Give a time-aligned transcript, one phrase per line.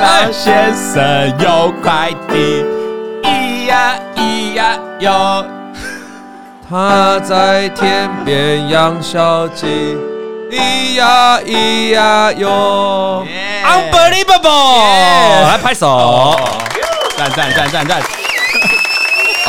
[0.00, 2.64] 老先生有快递，
[3.22, 5.44] 咿呀咿呀哟，
[6.68, 9.98] 他在天边养小鸡，
[10.50, 13.26] 咿呀咿呀哟
[13.62, 15.42] ，Unbelievable！
[15.42, 16.34] 来拍手，
[17.18, 18.19] 赞赞赞赞赞！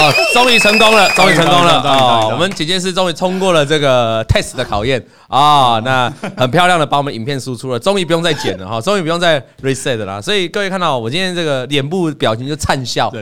[0.01, 2.29] 哦，终于成功了，终于成功了哦！
[2.31, 5.79] 我们姐姐是终于通过了这个 test 的考验啊！
[5.85, 10.19] 那很漂亮的把我们影片输出了，终于不用再剪了哈，终于不用再 reset 了。
[10.19, 13.13] 所以各位看到我今天这个脸部表情就灿笑。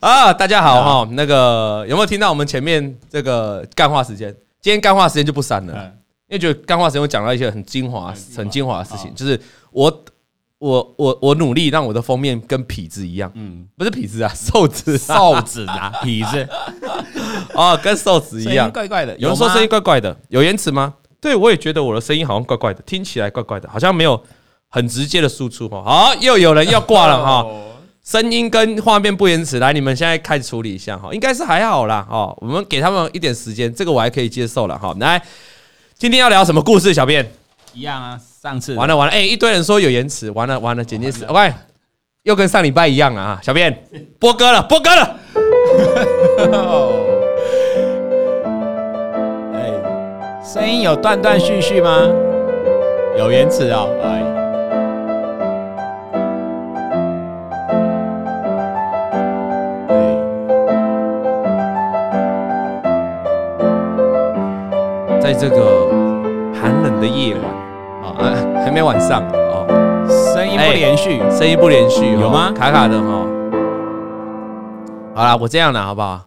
[0.00, 1.06] 啊，大家好哈！
[1.12, 4.34] 那个有没有听到我们前面这个干话时间？
[4.62, 5.74] 今天干话时间就不删了，
[6.30, 9.38] 因为觉得干话时间我讲到一些很精华、很精华的事情，就是
[9.72, 10.04] 我。
[10.62, 16.48] 我我我努力让我的封面跟痞子一样，嗯，不是痞子啊， 瘦子，瘦子啊， 痞子，
[17.52, 19.12] 哦，跟瘦子一样，怪怪的。
[19.18, 20.94] 有人说声音怪怪的，有延迟吗？
[21.20, 24.22] 对，我也觉得我的声音好像怪怪的，听起来怪怪的，好像没有
[24.68, 25.82] 很直接的输出哈。
[25.82, 27.44] 好，又有人要挂了 哈，
[28.04, 34.94] 声音跟画面不延迟，来，你们现在开始处理一下哈，应该是还好啦哈，我们给他们一点时间，这个我还可以接受了哈。
[35.00, 35.20] 来，
[35.98, 36.94] 今天要聊什么故事？
[36.94, 37.28] 小编
[37.74, 38.18] 一样啊。
[38.42, 41.52] 上次完了完了，哎、欸，一堆人说有延迟，完了完了，剪接师，OK，
[42.24, 43.84] 又跟上礼拜一样了啊，小编
[44.18, 45.16] 播歌了，播歌了，
[49.54, 49.70] 哎，
[50.44, 52.08] 声音有断断续续吗？
[53.16, 54.22] 有延迟啊，哎，
[65.20, 65.81] 在这个。
[68.72, 69.66] 还没晚上哦，
[70.32, 72.50] 声音不连续，声音不连续，有吗？
[72.52, 73.26] 卡卡的哈。
[75.14, 76.22] 好啦，我这样啦，好不好？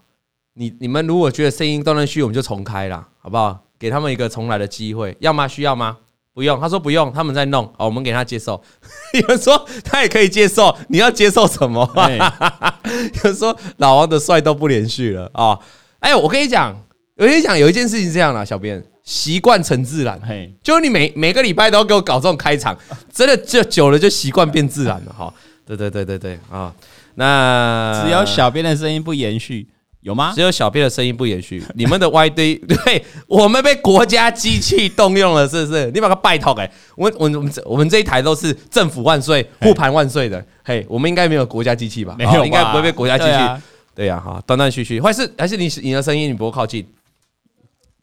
[0.53, 3.61] 你你们如果觉得声音断断续，我们就重开啦，好不好？
[3.79, 5.47] 给他们一个重来的机会，要吗？
[5.47, 5.97] 需要吗？
[6.35, 8.61] 不用，他说不用，他们在弄，哦，我们给他接受。
[9.19, 11.89] 有人说他也可以接受，你要接受什么？
[11.97, 15.57] 有人说老王的帅都不连续了啊！
[15.97, 16.75] 哎，我跟你讲，
[17.17, 18.85] 我跟你讲，有一件事情是这样啦，小编。
[19.05, 22.77] 习惯成自然，嘿，就是你每每个礼拜都要给我搞这种开场，
[23.13, 25.33] 真的就久了就习惯变自然了哈。
[25.65, 26.73] 对对对对对啊，
[27.15, 29.67] 那只有小编的声音不延续，
[30.01, 30.31] 有吗？
[30.35, 35.89] 只有小编的声音不延续，你们的 Y 堆， 对我们被国家机器动用了，是不是？
[35.91, 42.15] 你把它拜托哎，我我我们我们这一台都是政府万岁、护盘万岁的，嘿，我们应该没有国家机器吧？
[42.17, 43.63] 没有，应该不会被国家机器。
[43.95, 46.85] 对呀，哈，断断续续，还是还是你你的声音你不够靠近。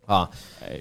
[0.07, 0.29] 啊，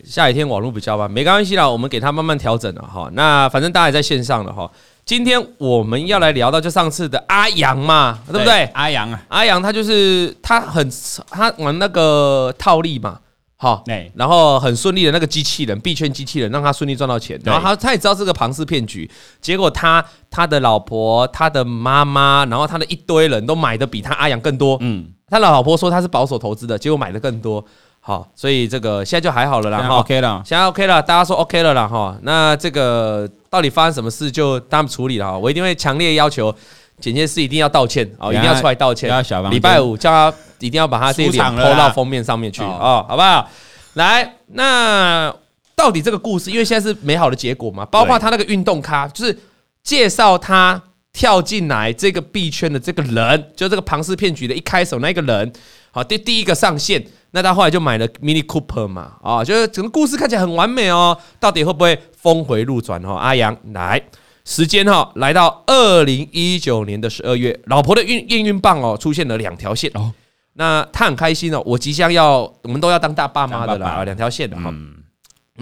[0.04, 3.10] 下雨天网络比较慢，没关系啦，我们给他慢慢调整了哈。
[3.14, 4.70] 那反正大家也在线上了哈。
[5.06, 8.64] 今天我们要来聊到就上次的阿阳嘛，对不对？
[8.74, 10.90] 阿阳啊，阿阳他就是他很
[11.30, 13.20] 他玩那个套利嘛，
[13.58, 13.84] 好，
[14.16, 27.64] 然后很顺利的那个机器人币圈机器人让他顺利赚到钱，然后他他也知道这个庞氏骗局，结果他他的老婆、他的妈妈，然后他的一堆人都买的比他阿阳更多，嗯，他的老婆说他是保守投资的，结果买的更多。
[28.04, 36.54] 好，所以这个现在就还好了啦，哈，OK 了，现在 OK 了，大家说 OK 了啦，哈，那这个到底发生什么事就他们处理了哈，我一定会强烈要求
[37.00, 39.08] 剪接师一定要道歉啊，一定要出来道歉，
[39.52, 43.48] 礼拜五叫他一定要把他这脸 PO 到封面上面去啊，好不好？
[43.94, 45.32] 来，那
[45.76, 49.38] 到底这个故事，因为现在是美好的结果嘛，包括他那个运动咖，就是
[49.84, 50.82] 介绍他
[51.14, 55.52] 跳进来这个币圈的这个人，就这个庞氏骗局的一开手那个人，
[55.92, 57.06] 好，第第一个上线。
[57.34, 63.14] 那他后来就买了 Mini Cooper 嘛，啊，就是整个故事看起来很完美哦，到底会不会峰回路转哦？
[63.14, 64.02] 阿阳来，
[64.44, 70.12] 时间哈，来到二零一九年的十二月，老婆的运验孕棒哦出现了两条线哦，
[70.56, 74.74] 那他很开心哦，我即将要，我们都要当大爸妈的了，两条线的哈。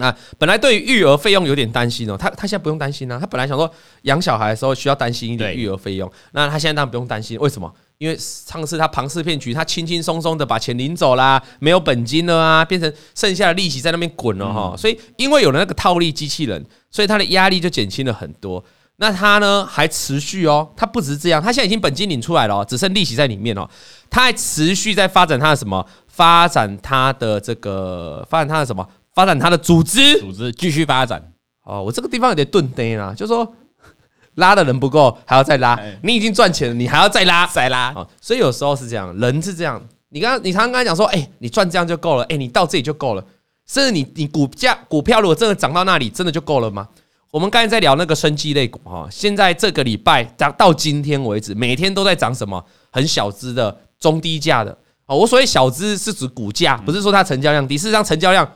[0.00, 3.70] 那本来对于育儿费用有点担心哦，他他现在不用担心啊，他本来想说
[4.02, 7.72] 养小孩的时候需要担心一点育儿费用，那他现在当然不用担心，为什么？
[7.98, 14.74] 因为上次他庞氏骗局，他轻轻松松的把钱领走啦，没有本金了啊，变成剩下的利息在那边滚了哈。
[14.74, 18.64] 所以因为有了那个套利机器人，所以他的压力就减轻了很多。
[18.96, 23.68] 那他呢还持续哦，他不只是这样，他现在已经本金领出来了，只剩利息在里面哦。
[24.08, 25.86] 他还持续在发展他的什么？
[26.06, 28.86] 发展他的这个，发展他的什么？
[29.14, 31.32] 发展他的组织，组织继续发展。
[31.64, 33.54] 哦，我这个地方有点钝呆啦，就是说。
[34.36, 35.78] 拉的人不够，还要再拉。
[36.04, 37.92] 你已经赚钱了，你还要再拉，再拉。
[38.20, 39.82] 所以有时候是这样，人是这样。
[40.08, 43.24] 你刚刚，你常常跟他讲说，哎，你赚这样就够了，哎，你到这里就够了。
[43.66, 46.88] 甚至你，你股价、股票如果真的涨到那里，真的就够了吗？
[47.32, 52.64] 我们刚才在聊那个生技类股哈，现在这个礼拜涨到今天为止，每天都在涨什么？
[52.92, 54.70] 很小资的、中低价的。
[55.06, 57.76] 哦，我所谓小资是指股价，不是说它成交量低。
[57.76, 58.48] 事实上，成交量。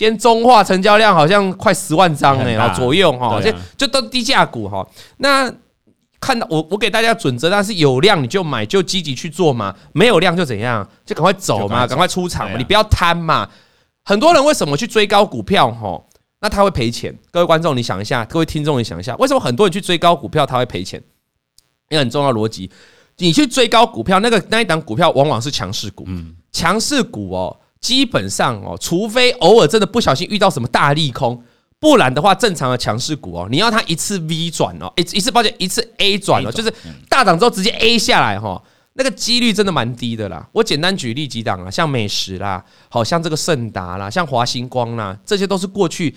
[0.00, 4.88] 今天中化成交量好像快十万张哎，哦左右哈，就就都低价股哈。
[5.18, 5.52] 那
[6.18, 9.76] 看到我我给大家准则，但是有量你就买，就积极去做嘛。
[9.92, 13.46] 没有量就怎样，就赶快走嘛，赶快出场嘛，你不要贪嘛。
[14.02, 16.02] 很多人为什么去追高股票哈？
[16.40, 17.14] 那他会赔钱。
[17.30, 20.98] 各位观众，你想一下，各位听众，你想一下，为什么很多人去追高股票他会赔钱？
[21.90, 22.70] 一个很重要逻辑，
[23.18, 26.08] 你去追高股票，那个那一档股票往往是强势股，
[26.52, 27.59] 强势股哦。
[27.80, 31.42] 基本上哦，除非偶尔真的不小心遇到什么大利空，
[31.78, 36.72] 不然的话，正常的强势股哦，你要它一次 V 转哦，一一次抱歉一次 A 转哦，就是
[37.08, 38.62] 大涨之后直接 A 下来哈，
[38.92, 40.46] 那个几率真的蛮低的啦。
[40.52, 46.14] 我简单举例几档啊，像美食啦，好像这个盛达啦，像华星光啦，这些都是过去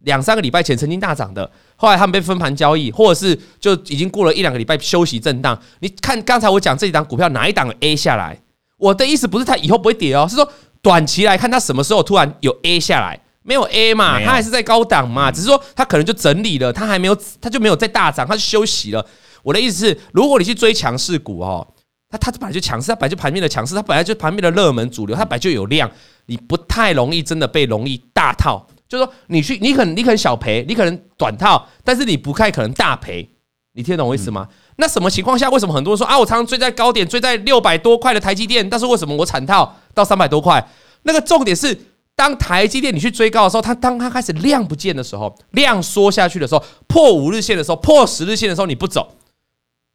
[0.00, 5.56] 两三个礼拜前曾经大涨的，后来他们被分盘交易，或者是就已经过了一两个礼拜休息震荡。
[5.78, 8.40] 你看刚才我讲这几档股票哪一档 A 下来？
[8.78, 10.50] 我的意思不是它以后不会跌哦，是说。
[10.84, 13.18] 短期来看，它什么时候突然有 A 下来？
[13.42, 19.04] 没有 A 嘛，它还是在高档嘛，只是说它可能就整理了，它还没有，它就没有再大涨，它就休息了。
[19.42, 21.66] 我的意思是，如果你去追强势股哦，
[22.10, 25.90] 它它本来就强势，它本来就盘面的强势，它本来就盘面的热门主流，它本来就有量，
[26.26, 28.66] 你不太容易真的被容易大套。
[28.86, 33.28] 就是说，你去，你可能你可能小赔，你可能短套，但是你不太可能大赔。
[33.72, 34.46] 你听得懂我意思吗？
[34.76, 39.72] 那什么情况下，为什么很多人说啊，我常常追在高点，追在六百多块的台积电，但是为什么我惨套？
[39.94, 40.68] 到三百多块，
[41.04, 41.78] 那个重点是，
[42.16, 49.14] 当台积电你去追高的时候，它当它开始量不见的时候，量缩下去的时候，破五日线的时候，破十日线的时候，你不走，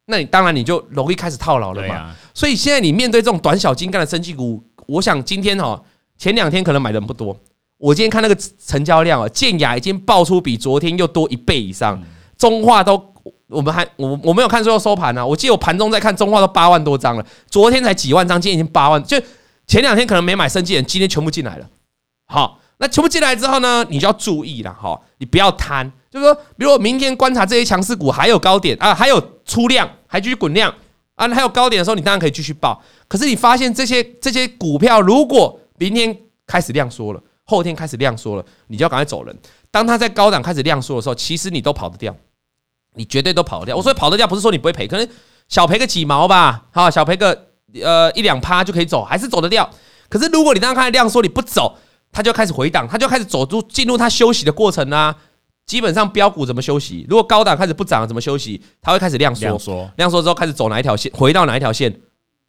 [0.06, 2.16] 那你当然你就容易开始套牢了嘛。
[2.32, 5.78] 所以现在你面对这种短小精干的生技股，我想今天哈，
[6.16, 7.38] 前两天可能买的人不多，
[7.76, 8.34] 我今天看那个
[8.66, 12.02] 成交量啊，建雅已经爆出比昨天又多一倍以上，
[12.38, 13.10] 中化都。
[13.50, 19.20] 我们还我我没有看最后收盘呢，我记得我盘中在看中化都八万多张了，昨天才几万张，今天已经八万，就
[19.66, 21.68] 前两天可能没买生技人，今天全部进来了。
[22.26, 30.72] 好，那全部进来之后呢，你就要注意了哈，你不要贪，就是说，比如我明天观察这些强势股还有高点啊，还有出量，还继续滚量
[31.16, 32.80] 啊，还有高点的时候，你当然可以继续抱。
[33.08, 36.16] 可是你发现这些这些股票如果明天
[36.46, 39.36] 开始量缩了，后天开始量缩了，你就要赶快走人。
[39.72, 42.14] 当它在高档开始量缩的时候，其实你都跑得掉。
[42.94, 43.76] 你绝对都跑得掉。
[43.76, 45.08] 我说跑得掉，不是说你不会赔，可能
[45.48, 47.46] 小赔个几毛吧，好，小赔个
[47.82, 49.68] 呃一两趴就可以走，还是走得掉。
[50.08, 51.76] 可是如果你刚刚看量说你不走，
[52.12, 55.16] 它就开始回档，它就开始走入进入它休息的过程啊。
[55.66, 57.06] 基本上标股怎么休息？
[57.08, 58.60] 如果高档开始不涨，怎么休息？
[58.82, 61.12] 它会开始量缩，量缩之后开始走哪一条线？
[61.14, 62.00] 回到哪一条线？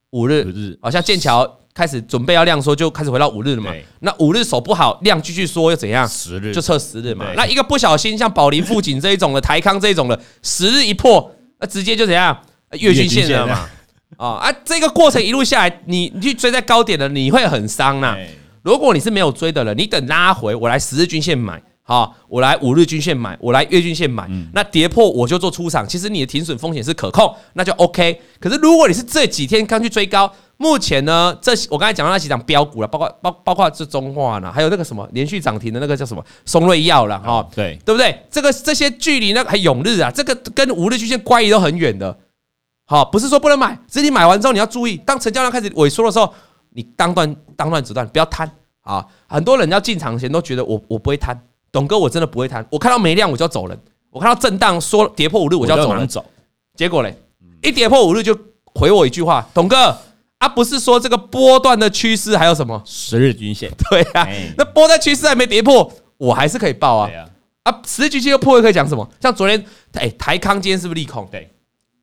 [0.10, 1.60] 五日，好像剑桥。
[1.74, 3.72] 开始准备要量缩，就开始回到五日了嘛。
[4.00, 6.08] 那五日手不好，量继续缩又怎样？
[6.08, 7.26] 十日就测十日嘛。
[7.36, 12.38] 那一个不小心，像宝林富锦这一种的，台康这一种的，十日一破，那直接就怎样？
[12.72, 13.70] 月均线了嘛。
[14.18, 18.16] 啊啊，这个过程一路下来，你你去追在高点的，你会很伤呐。
[18.62, 21.62] 如果你是没有追的人，你等拉回，我来十日均线买。
[21.84, 24.30] 好，我来五日均线买，我来月均线买。
[24.54, 25.86] 那跌破我就做出场。
[25.88, 28.22] 其实你的停损风险是可控，那就 OK。
[28.40, 38.16] 可是如果你是这几天刚去追高，目前呢，这我刚才讲到那几档标股了，包括包包括这中化呢，还有那个什么连续涨停的那个叫什么松瑞药了哈，对对不对？
[38.30, 42.16] 这个这些距离那个还永日啊，这个跟五日均线乖离都很远的。
[42.86, 46.32] 好，不是说不能买，只是你买完之后你要注意，当成交量开始萎缩的时候，
[46.70, 48.48] 你当断当断止断，不要贪
[48.82, 49.04] 啊！
[49.28, 51.36] 很多人要进场前都觉得我我不会贪，
[51.72, 53.80] 董哥我真的不会贪，我看到没量我就要走人，
[54.12, 56.24] 我看到震荡说跌破五日我就要走人走，
[56.76, 57.18] 结果嘞，
[57.64, 58.38] 一跌破五日就
[58.76, 59.98] 回我一句话，董哥。
[60.42, 63.72] 啊，不是说这个波段的趋势还有什么十日均线？
[63.92, 67.08] 对啊，那波段趋势还没跌破，我还是可以报啊。
[67.62, 69.08] 啊，十日均线又破，又可以讲什么？
[69.22, 71.28] 像昨天，哎，台康今天是不是利空？
[71.32, 71.48] 对。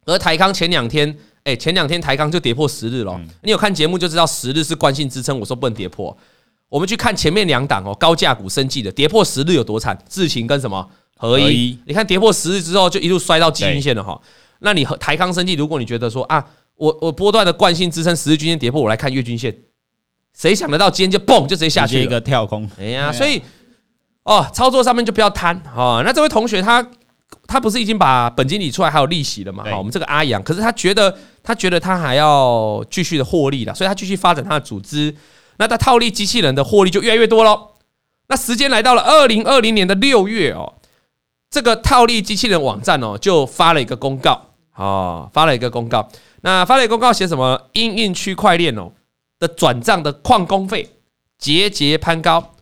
[0.07, 3.21] 而台康前两天，哎，前两天台康就跌破十日了。
[3.42, 6.16] 你有看节目就知道十日是惯性支撑，我说不能跌破。
[6.68, 9.99] 我们去看前面两档哦，高价股生技的跌破十日有多惨？
[10.09, 11.76] 智勤跟什么合一？
[11.87, 14.21] 你看跌破十日之后就一路摔到基均线了哈。
[14.61, 16.47] 那你和台康生技，如果你觉得说啊。
[16.78, 19.54] 我我波段的惯性支撑十日均线跌破，我来看月均线，
[20.37, 22.68] 谁想得到今天就蹦就直接下去一个跳空？
[22.78, 23.42] 哎呀，所以
[24.23, 26.02] 哦，操作上面就不要贪哦。
[26.04, 26.88] 那这位同学他
[27.47, 29.64] 他不是已经把本金理出来还有利息了嘛？
[29.68, 35.14] 好，我们这个阿阳，可是他觉得他觉得他还要继续的获利了，所以他继续发展他的组织。
[35.56, 37.70] 那他套利机器人的获利就越来越多喽。
[38.28, 40.75] 那时间来到了二零二零年的六月哦，
[41.50, 44.40] 这个套利机器人网站哦就发了一个公告
[44.76, 46.08] 哦，发了一个公告。
[46.42, 47.68] 那发了公告写什么？
[47.73, 48.92] 因应区块链哦
[49.38, 50.88] 的转账的矿工费
[51.38, 52.54] 节节攀高，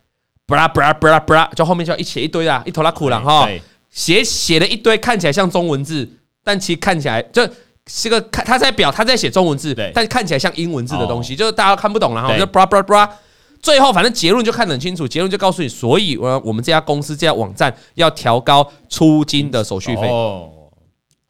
[0.46, 3.48] 布拉布拉布拉布拉，就后面就一写一堆啦，一头拉苦了哈。
[3.90, 6.06] 写写了一堆，看起来像中文字，
[6.44, 7.48] 但其实看起来就
[7.86, 12.36] 是个看他在表他在写中文字，但看起来像英文字的东西，就是大家看不懂了哈。
[12.36, 13.10] 就布拉布拉布拉，
[13.62, 20.06] 最后反正结论就看得很清楚，结论就告诉你，所以我我们这家公司这家网站要调高出金的手续费。
[20.08, 20.50] 哦，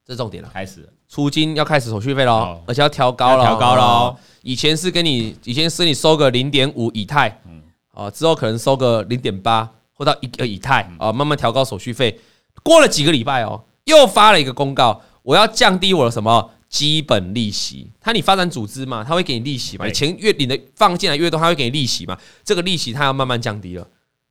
[0.05, 12.19] 这重点了，开始出金要开始手续费喽，而且要调高了，调高了，以前是跟你以前是你收个零点五以太，嗯，啊之后可能收个零点八或到一个以太啊，慢慢调高手续费，
[12.63, 16.51] 过了几个礼拜哦，又发了一个公告，我要降低我的什么？
[16.69, 22.19] 基本利息，他你发展组织嘛，他会给你利息嘛，你钱越领的放进来越多，他会给你利息嘛。
[22.45, 23.87] 这个利息他要慢慢降低了，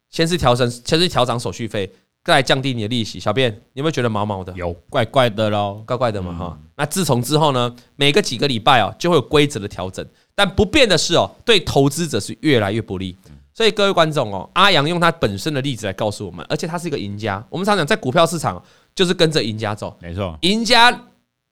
[0.10, 1.89] 先是调整，先是调涨手续费，
[2.25, 3.20] 再来降低你的利息。
[3.20, 4.51] 小便，你有没有觉得毛毛的？
[4.53, 6.60] 有，怪怪的喽，怪怪的嘛哈。
[6.75, 13.15] 那自从之后呢，每个几个礼拜哦，就会有规则的调整，但不变的是哦，对投资者是越来越不利。
[13.53, 17.41] 所以各位观众哦，阿阳用他本身的例子来告诉我们，而且他是一个赢家。
[17.50, 18.62] 我们常讲在股票市场
[18.94, 20.89] 就是跟着赢家走，没错，赢家。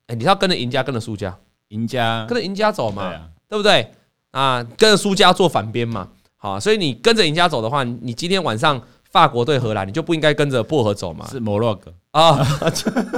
[0.08, 1.38] 哎，你要跟着赢家，跟着输家，
[1.70, 3.92] 赢家跟着赢家走嘛，对，啊、对不对？
[4.32, 8.82] 啊，跟着输家做反边嘛，好，所以你跟着赢家走的话，你今天晚上
[9.14, 12.46] 法国对荷兰，你就不应该跟着薄荷走嘛，是摩洛哥啊，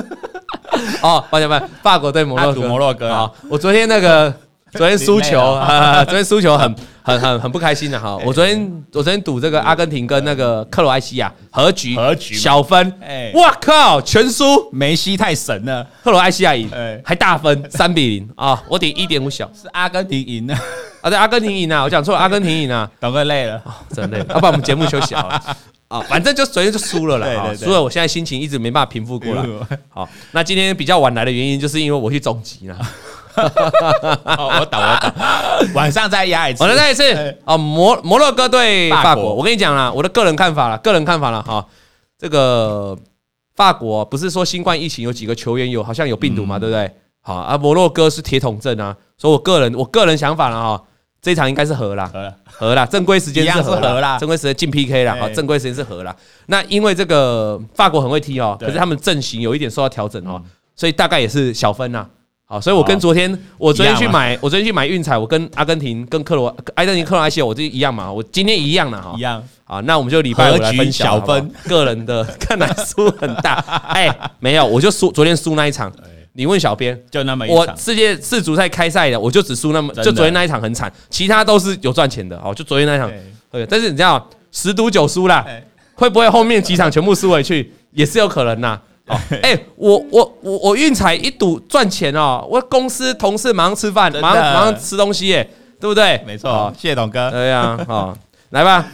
[1.02, 4.32] 哦，抱歉抱歉，法国对摩洛哥，摩洛哥啊，我昨天那个。
[4.76, 6.04] 昨天输球啊！
[6.04, 8.18] 昨天输球很很很很不开心的哈。
[8.26, 12.94] 我昨天我昨天赌这个阿根廷跟那个克罗埃西亚和局，和局小分。
[13.02, 14.44] 哎，我靠，全输！
[14.74, 16.70] 梅西太神了，克罗埃西亚赢，
[17.06, 18.62] 还大分三比零啊！
[18.68, 20.54] 我顶一点五小， 是阿根廷赢了
[21.00, 21.10] 啊！
[21.10, 22.92] 对，阿根廷赢了，我讲错了，阿根廷赢了。
[23.00, 23.62] 董哥累了，
[23.94, 25.42] 真累，要不然我们节目休息好了
[25.88, 26.02] 啊！
[26.02, 29.44] 反正就昨天就输了啦，输了，我现在心情一直没办法平复过来。
[29.90, 32.78] 好，那今天比较晚来的原因，就是因为我去总集了。
[33.38, 35.14] 我倒我倒，
[35.74, 37.58] 晚上再压一次，晚上再一次啊！
[37.58, 41.66] 摩摩洛哥对法国，我跟你讲啦，我的个人看法了，个人看法了哈。
[42.18, 42.98] 这个
[43.56, 46.90] 法国不是说新冠疫情有几个球员有好像有病毒嘛，对不对？
[47.22, 50.84] 好啊，摩洛哥是铁桶阵啊，所以我个人我个人想法了哈，
[51.26, 52.08] 这一场应该是和啦，
[52.46, 56.16] 和啦，正规时间是和啦，正规时间进 PK 啦，好，正规时间是和啦。
[56.46, 60.40] 那因为这个法国很会踢哦，可是他们阵型有一点受到调整哦，
[60.76, 62.06] 所以大概也是小分呐。
[62.46, 63.28] 好，所以我跟昨天，
[63.58, 68.12] 我昨天去买，我昨天去买运彩，我跟阿根廷、跟克罗、阿根廷、克罗埃西亚，我就一样嘛。
[68.12, 69.44] 我今天一样的哈，一样。
[69.64, 73.54] 好，那我们就礼拜五来分小分，个人的 看来输很大。
[73.88, 75.92] 哎，没有，我就输昨天输那一场。
[76.38, 77.58] 你问小编，就那么一场。
[77.58, 82.38] 我世界世足赛开赛的，我就只输那么，就昨天那一场很惨，其他都是有赚钱的。
[82.44, 83.10] 哦，就昨天那一场，
[83.50, 83.66] 对。
[83.66, 85.46] 但是你知道，十赌九输啦，
[85.94, 88.78] 会不会后面几场全部输回去，也是有可能呐。
[89.08, 95.50] 哦，哎，我我我我运彩一赌赚钱哦，我公司同事马上吃饭，马上马上吃东西，耶，
[95.80, 96.22] 对不对？
[96.28, 97.32] 没错，谢谢董哥。
[97.32, 98.18] 对呀，好，
[98.50, 98.86] 来吧。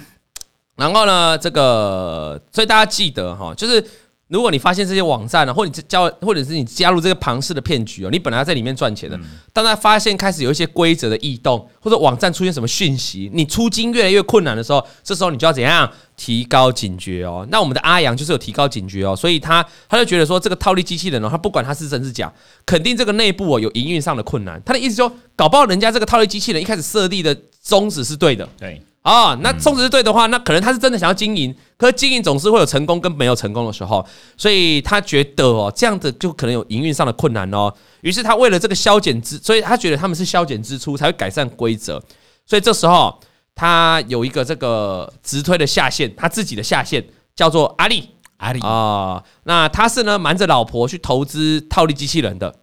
[0.75, 3.83] 然后呢，这个所以大家记得哈，就是。
[4.31, 9.19] 如果你发现这些网站呢，或者你加，或者是你加入这个庞氏的骗局哦，你本来要在里面赚钱的，
[9.51, 17.45] 当他发现开始有一些规则的异动，或者网站出现什么讯息，你出金越来越困难的时候，这时候你就要怎样提高警觉哦。
[17.51, 22.31] 那我们的阿阳就是有提高警觉哦，所以他他就觉得说这个套利机器人哦，他不管他是真是假，
[22.65, 24.61] 肯定这个内部哦有营运上的困难。
[24.65, 28.81] 他的意思说，搞不好人家这个套利机器人一开始设立的宗旨是对的，对。
[29.01, 34.05] 啊，那宗旨是对的话，那可能他是真的想要经营，可是经营总是会有成功跟没有成功的时候，
[34.38, 37.74] 所以他觉得哦，这样子就可能有营运上的困难哦。
[38.01, 42.00] 于是他为了这个削减支，所以他觉得他们是削减支出才会改善规则，
[42.46, 43.20] 所以这时候
[43.55, 47.03] 他有一个这个直推的下线，他自己的下线
[47.36, 52.61] 叫做阿力，阿力啊，那他是呢瞒着老婆去投资套利机器人的。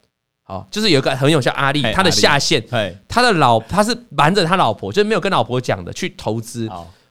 [0.49, 2.63] 哦，就是有一个很有像阿力，他的下线，
[3.07, 6.67] 他的老他是瞒着他老婆，就是没有跟老婆讲的去投资。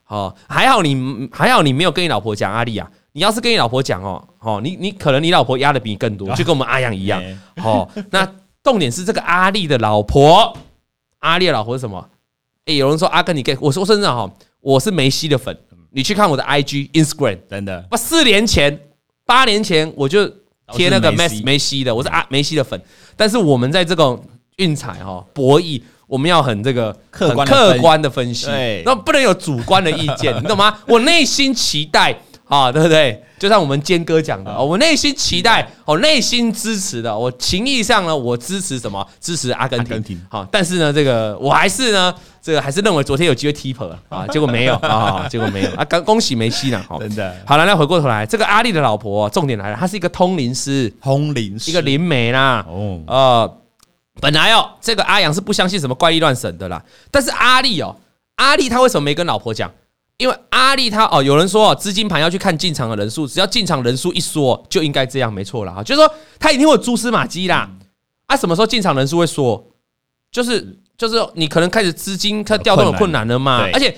[0.08, 7.22] 哦，还好你还好你没有跟你老婆讲阿力啊，你要是跟你老婆讲哦，哦，你你可能你老婆压的比你更多，就跟我们阿阳一样。
[7.58, 8.28] 哦，那
[8.64, 10.58] 重点是这个阿力的老婆，
[11.20, 12.10] 阿力的老婆是什么？
[12.66, 14.28] 诶，有人说阿根廷给我说真的哈，
[14.62, 15.56] 我是梅西的粉，
[15.92, 18.80] 你去看我的 IG Instagram，真的，我四年前
[19.28, 20.28] 八年前我就。
[20.74, 21.44] 贴那个梅西。
[21.44, 22.82] 梅西的，我是啊梅西的粉，
[23.16, 24.24] 但是我们在这种
[24.58, 28.48] 运彩哈博弈，我们要很这个客观客观的分析，
[28.86, 30.80] 那不能有主观的意见， 你懂吗？
[30.88, 33.24] 我内心期待啊，对不对？
[33.40, 39.08] 就像我们坚哥讲的，我内心期待，我内心支持的，我情义上呢，我支持什么？
[39.20, 40.20] 支持阿根廷。
[40.30, 42.14] 好，但是呢，这个我还是呢。
[42.40, 45.72] 这个还是认为昨天有机会踢破啊， 结果没有啊，结果没有。
[45.72, 47.36] 啊，恭恭喜梅西呢，好，真的。
[47.46, 53.58] 好了，那回过头来，这个阿力的老婆，重点来了，她是一个通灵师，通灵师，一个灵媒啦，哦，呃，
[54.22, 57.94] 本来哦，这个阿阳是不相信什么怪力乱神的啦，但是阿力哦，
[58.38, 59.70] 阿力他为什么没跟老婆讲？
[60.18, 67.70] 因为阿力他哦，有人说哦，资金盘要去看进场的人数，只要进场人数一缩，就应该这样，没错了哈，就是说他一定会有蛛丝马迹啦，
[68.26, 69.72] 啊，什么时候进场人数会缩？
[70.32, 70.80] 就是。
[70.98, 73.28] 就是你可能开始资金它调动有困难。
[73.28, 73.96] 了嘛，而且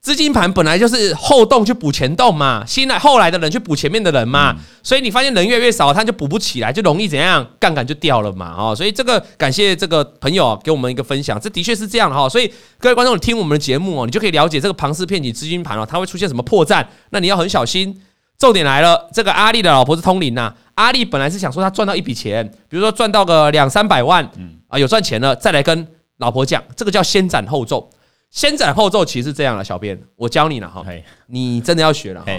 [0.00, 18.00] 资金盘本来就是后洞去补前洞嘛，新来后来的人去补前面的人嘛，所以你发现人越来越少，他就补不起来，就容易怎样，杠杆就掉了嘛，哦，所以这个感谢这个朋友给我们一个分享，这的确是这样哈，所以各位观众，你听我们的节目哦，你就可以了解这个庞氏骗局资金盘哦，它会出现什么破绽，那你要很小心。
[18.38, 24.24] 重点来了，这个阿力的老婆是通灵呐，阿力本来是想说他赚到一笔钱，比如说赚到个两三百万，
[24.68, 27.90] 啊，有赚钱了，再来跟老婆讲，这个叫先斩后奏。
[28.30, 30.84] 先斩后奏其实是这样了，小编，我教你了哈，
[31.26, 32.32] 你真的要学了哈。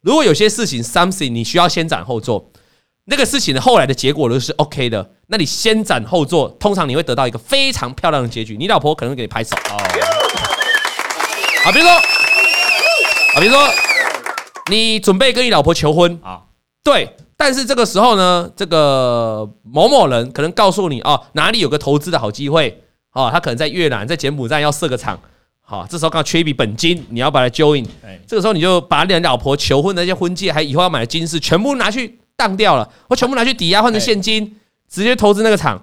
[0.00, 2.50] 如果有些事情 something 你需要先斩后奏，
[3.04, 9.54] 那个事情的后来的结果都是 OK 的，那你先斩后奏，通常你会得到一个非常漂亮的结局，你老婆可能会给你拍手。
[11.62, 11.92] 好，比如说，
[13.34, 13.68] 好，比如说，
[14.70, 16.42] 你准备跟你老婆求婚啊，
[16.82, 22.82] 对，但是这个时候呢，这个某某人可能告诉你哦，哪里有个投资的好机会，
[23.12, 25.20] 哦，他可能在越南，在柬埔寨要设个厂。
[25.66, 27.82] 好，这时候刚好缺一笔本金，你要把它 join。
[28.26, 34.56] 这个时候你就把你老婆求婚的那些婚戒，还以后要买的金饰，全部拿去当掉了，或全部拿去抵押换成现金，
[34.90, 35.82] 直接投资那个厂。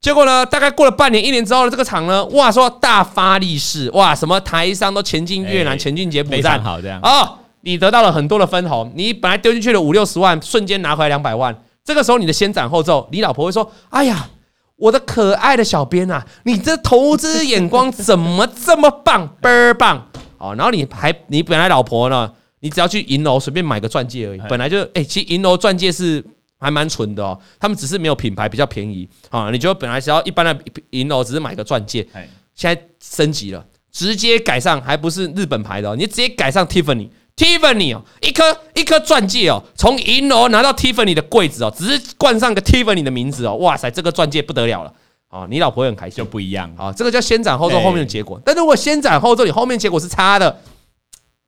[0.00, 11.56] 结果呢，大概过了半年、一年之后呢，这个厂呢，哇，说大发利市，哇，什么台商都前进越南、前进柬埔寨，好这样哦，你得到了很多的分红，你本来丢进去的五六十万，瞬间拿回来两百万。
[11.84, 14.28] 这个时候你的先斩后奏，你老婆会说：“哎呀。”
[14.76, 20.06] 我的可爱的小编啊，你这投资眼光怎么这么棒，倍儿棒
[20.38, 20.54] 哦！
[20.54, 22.30] 然后你还你本来老婆呢，
[22.60, 26.22] 你只要去银楼随便买个钻戒而已，本来就哎，其实银楼钻戒是
[26.58, 29.50] 还蛮纯的哦，他们只是没有品牌，比较便宜啊。
[29.50, 30.58] 你觉得本来只要一般的
[30.90, 32.06] 银楼只是买个钻戒，
[32.54, 37.08] 现在升级了，直接改上，还不是日本牌的，哦你直接改上 Tiffany。
[37.36, 38.42] Tiffany 哦，一颗
[38.74, 44.92] 一颗钻戒哦，从银楼拿到 Tiffany 的柜子哦，只是冠上个 Tiffany 的名字哦，哇塞，这个钻戒不得了了
[45.28, 48.40] 哦，你老婆会很开心，就不一样啊，这个叫先斩后奏后面的结果。
[48.42, 50.60] 但如果先斩后奏，你后面结果是差的，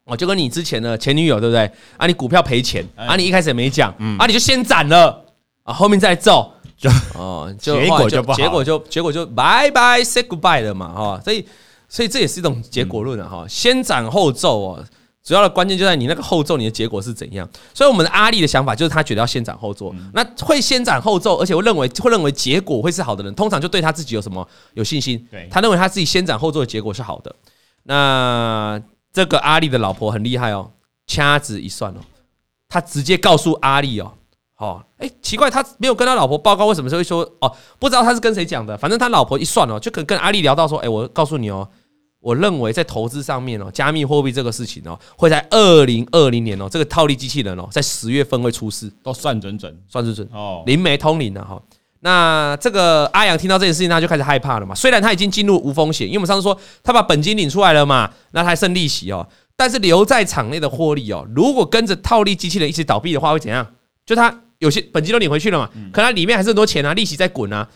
[0.05, 1.71] 哦，就跟你之前的前女友对不对？
[1.97, 5.25] 啊，你股票赔钱啊，你一开始也没讲，啊，你就先斩了
[5.63, 11.47] 啊，后面再奏，就哦，就 结果就不好，结果就结果就拜拜 say goodbye 了嘛，哈，所以
[11.89, 14.85] 所以这也是一种结果论了，哈，先斩后奏哦。
[15.25, 17.47] 主要的关键就在你那个后奏，你的结果是怎样？
[17.75, 19.95] 所以我们的阿力的想法就是他觉得要先斩后奏。
[20.15, 25.27] 那会先斩后奏，而且会认为会认为结果会是好的人，通常就对他自己有什么有信心。
[25.31, 27.35] 对，他认为他自己先斩后奏的结果是好的。
[27.83, 28.81] 那
[29.13, 30.71] 这个阿力的老婆很厉害哦，
[31.07, 31.99] 掐指一算哦，
[32.69, 34.13] 他直接告诉阿力哦，
[34.57, 37.55] 哦，哎，奇怪，他没有跟他老婆报告，为什么会说哦？
[37.79, 41.69] 不知道他是跟谁讲的，反正他老婆一算哦，就可能跟阿力聊到说，哎，我告诉你哦。
[42.29, 51.59] 我认为在投资上面哦，加密货币这个事情哦，会在二零二零年哦，这个套利机器人哦，在十月份会出事，都算准准，算准准哦，灵媒通灵了哈。
[52.01, 54.75] 那这个阿阳听到这件事情，他就开始害怕了嘛。
[54.75, 59.27] 虽然他已经进入无风险，因为我们上次说他把本金领出来了嘛，那他还剩利息哦。
[59.57, 63.67] 但是留在场内的获利哦，如果跟着套利机器人一起倒闭的话，会怎样？
[64.05, 67.67] 就他有些本金都领回去了嘛，可他里面还是很多钱啊，利息在滚啊。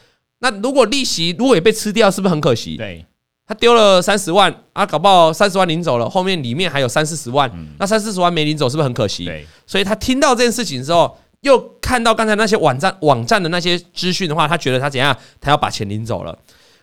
[0.41, 2.77] 那如果利息如果也被吃掉，是不是很可惜？
[2.77, 3.07] 对。
[3.47, 9.25] 他丢了三十万啊，搞不好三十万领走了，后面里面还有三四十万，那三四十万没领走，是不是很可惜？
[9.25, 15.15] 对，所以他听到这件事情之后，又看到刚才那些网站网站的那些资讯的话，他觉得他怎样？
[15.41, 16.39] 他要把钱领走了。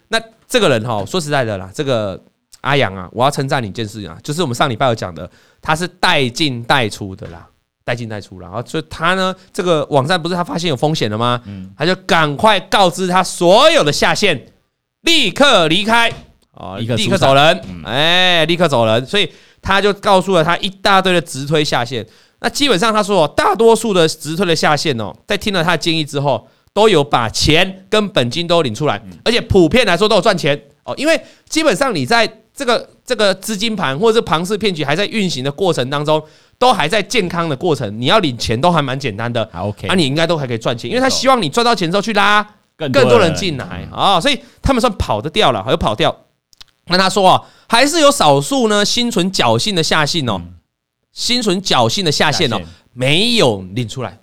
[0.09, 2.21] 那这个人哈，说实在的啦，这个
[2.61, 5.27] 阿阳啊，我要称赞你一件事情啊，就是我们上礼拜有讲的，
[5.61, 7.47] 他是带进带出的啦，
[7.85, 8.49] 带进带出啦。
[8.49, 11.41] 然后所以他呢，这个网站不是他发现有风险了吗？
[11.77, 14.51] 他就赶快告知他所有的下线，
[15.01, 16.11] 立刻离开。
[16.59, 16.77] 啊！
[16.77, 19.05] 立刻走人，哎，立刻走人。
[19.05, 22.05] 所以他就告诉了他一大堆的直推下线。
[22.41, 30.93] 那基本上他说，大多数的直推的下线哦，在听了他的建议之后，都有把钱跟本金都领出来，而且普遍来说都有赚钱哦。
[30.97, 36.21] 因为基本上你在这个这个资金盘或者是庞氏骗局还在运行的过程当中，
[36.57, 39.43] 都还在健康的过程，你要领钱都还蛮简单的。
[39.53, 42.45] OK，那你应该都还可以赚钱，因为他希望你赚到钱之后去拉
[42.77, 46.15] 更多人进来啊，所以他们算跑得掉了，还有跑掉。
[46.89, 50.41] 那他说啊，还是有少数呢，心存侥幸的下线哦，
[51.11, 52.59] 心存侥幸的下线哦，
[52.93, 54.19] 没有领出来。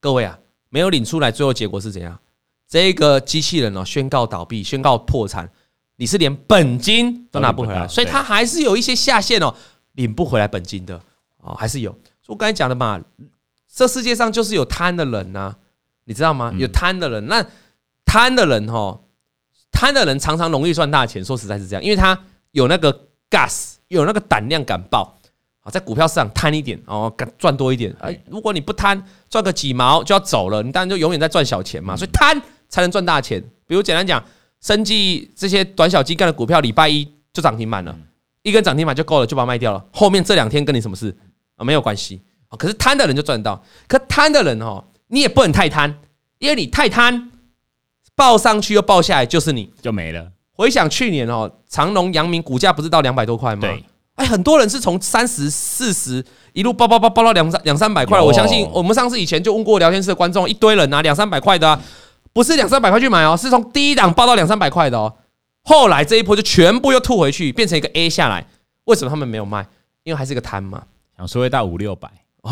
[0.00, 2.18] 各位啊，没有领出来，最后结果是怎样？
[2.68, 5.50] 这个机器人哦，宣告倒闭，宣告破产，
[5.96, 9.54] 你是连本金都拿不回来，所以他还是有一些下线哦，
[9.92, 11.00] 领不回来本金的
[11.38, 11.96] 哦，还是有。
[12.26, 13.00] 我刚才讲的嘛，
[13.72, 15.54] 这世界上就是有贪的人呐，
[16.04, 16.52] 你知道吗？
[16.56, 17.44] 有贪的人，那
[18.04, 19.00] 贪的人哈。
[19.76, 22.18] 贪的人常常容易赚大钱，说实在是这样，因为他
[22.52, 22.90] 有那个
[23.28, 25.14] gas，有那个胆量敢爆
[25.60, 27.94] 啊，在股票市场贪一点哦，敢赚多一点。
[28.00, 31.94] 哎，如果你不贪，赚个几毛就要走了，你当然就永远在赚小钱嘛。
[31.94, 33.38] 所以贪才能赚大钱。
[33.66, 34.24] 比如简单讲，
[34.62, 37.94] 生计这些短小精干的股票，礼拜一就涨停板了，
[38.42, 39.84] 一根涨停板就够了，就把它卖掉了。
[39.92, 41.14] 后面这两天跟你什么事
[41.56, 41.62] 啊？
[41.62, 42.56] 没有关系啊。
[42.56, 45.98] 可是贪的人就赚到，可贪的人哦，你也不能太贪，
[46.38, 47.30] 因为你太贪，
[48.16, 50.32] 报上去又报下来，就是你就没了。
[50.52, 53.60] 回想去年哦，长隆、阳明股价不是到两百多块吗？
[53.60, 56.24] 对，哎，很多人是从三十四十
[56.54, 58.18] 一路报报报报到两三两三百块。
[58.18, 61.78] 我相信我们上次以前就问过聊天室的观众，一堆人拿两三百块的，
[62.32, 65.12] 不是两三百块去买哦，是从第一档报到两三百块的哦。
[65.62, 68.46] 后来这一波就全部又吐回去，变成一个 A 下来。
[68.84, 69.66] 为什么他们没有卖？
[70.04, 70.84] 因为还是一个贪嘛，
[71.18, 72.08] 想说会到五六百。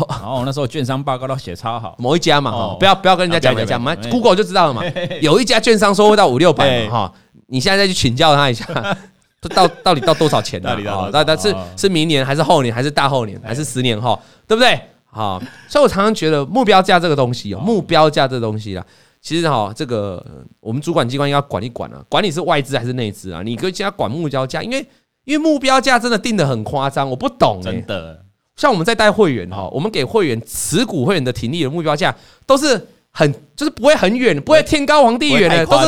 [0.09, 4.81] 然后那时候券商报告都写超好，某一家嘛，不要不要跟人家讲人家，我们 Google 就知道了嘛。
[5.21, 7.13] 有一家券商说会到五六百嘛，哈。
[7.47, 8.65] 你现在再去请教他一下，
[9.53, 10.59] 到到底到多少钱？
[10.63, 14.79] 到底到到底是是明年还是后年还是大后年还是十年后，对不对？
[15.05, 18.83] 好，所以我常常觉得目标价这个东西哦，目标价这个东西啦，
[19.21, 20.25] 其实哈，这个
[20.59, 23.41] 我们主管机关应该管一管啊，管你是外资还是内资啊？
[23.45, 24.85] 你可以叫他管目标价，因为
[25.23, 28.24] 因为目标价真的定的很夸张，我不懂真的。
[28.55, 32.15] 像我们在带会员哈，我们给会员持股会员的停利的目标价
[32.45, 32.87] 都是。
[33.17, 35.85] 很就是不会很远，不会天高皇帝远的，都是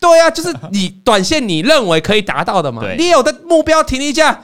[0.00, 2.82] 对啊，就是你短线你认为可以达到的嘛。
[2.98, 4.42] 你有的目标停利价，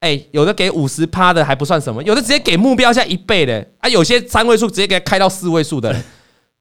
[0.00, 5.92] 哎，有的给五十趴的还不算什么，有的直接给目标价一倍的啊，有些三位数直接给他开到四位数的，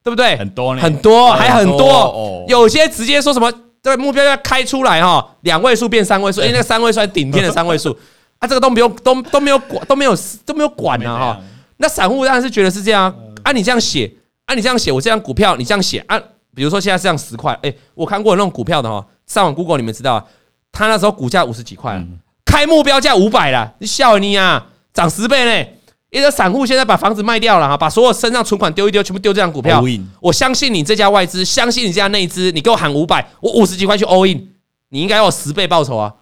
[0.03, 0.11] 对。
[0.11, 0.37] 不对？
[0.37, 7.97] 很多很多还很多，有些直接说什么对目标价开出来哈，两位数变三位数，哎，那个三位数还顶天的三位数
[8.43, 10.13] 啊，这个都不用都都没有管都没有
[10.45, 11.39] 都没有管呢哈。
[11.77, 14.11] 那散户当然是觉得是这样啊，你这样写。
[14.45, 16.19] 啊，你这样写，我这张股票你这样写啊，
[16.53, 20.25] 比如说现在是这样十块，哎，我看过那种股票的哈，上网 Google 你们知道啊，
[20.69, 22.05] 他那时候股价五十几块，
[22.43, 25.69] 开目标价五百了，你笑你啊，涨十倍呢！
[26.09, 29.81] 一个散户现在把房子卖掉了哈，把所有身上存款丢一丢，全部丢这张股票，
[30.19, 34.49] 我相信你这家外资，相信你这家内资，你给我喊五百，我五十几块去 all in，
[34.89, 36.13] 你应该有十倍报酬啊，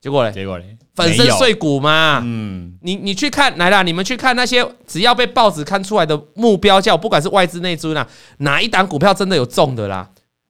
[0.00, 0.32] 结果嘞？
[0.32, 0.78] 结果嘞？
[0.94, 8.06] 粉身碎骨嘛，嗯，你你去看来啦，你们去看那些只要被报纸看出来的目标价，不管是外资内资啦，
[8.38, 10.08] 哪一档股票真的有中的啦？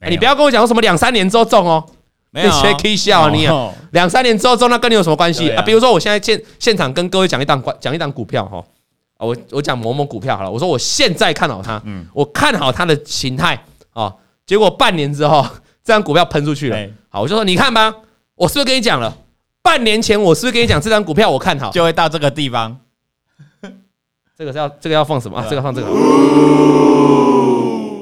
[0.09, 1.83] 你不要跟我讲什么两三年之后中哦，
[2.31, 2.51] 没有，
[2.83, 5.49] 可以笑你啊，两三年之后中那跟你有什么关系？
[5.51, 5.63] 啊？
[5.63, 8.63] 比如说我现在现现场跟各位讲一档讲一档股票哈，
[9.19, 13.59] 我我讲某某股票好了，我说我现在看好它，嗯，我看好它的形态
[13.95, 14.13] 啊，
[14.45, 15.43] 结果半年之后
[15.83, 16.77] 这张股票喷出去了，
[17.09, 17.95] 好，我就说你看吧，
[18.35, 19.17] 我是不是跟你讲了？
[19.65, 22.77] 半年前我是不是跟你讲这张股票我看好，就会到这个地方？
[24.37, 25.47] 这个是要这个要放什么啊？
[25.49, 25.89] 这个放这个？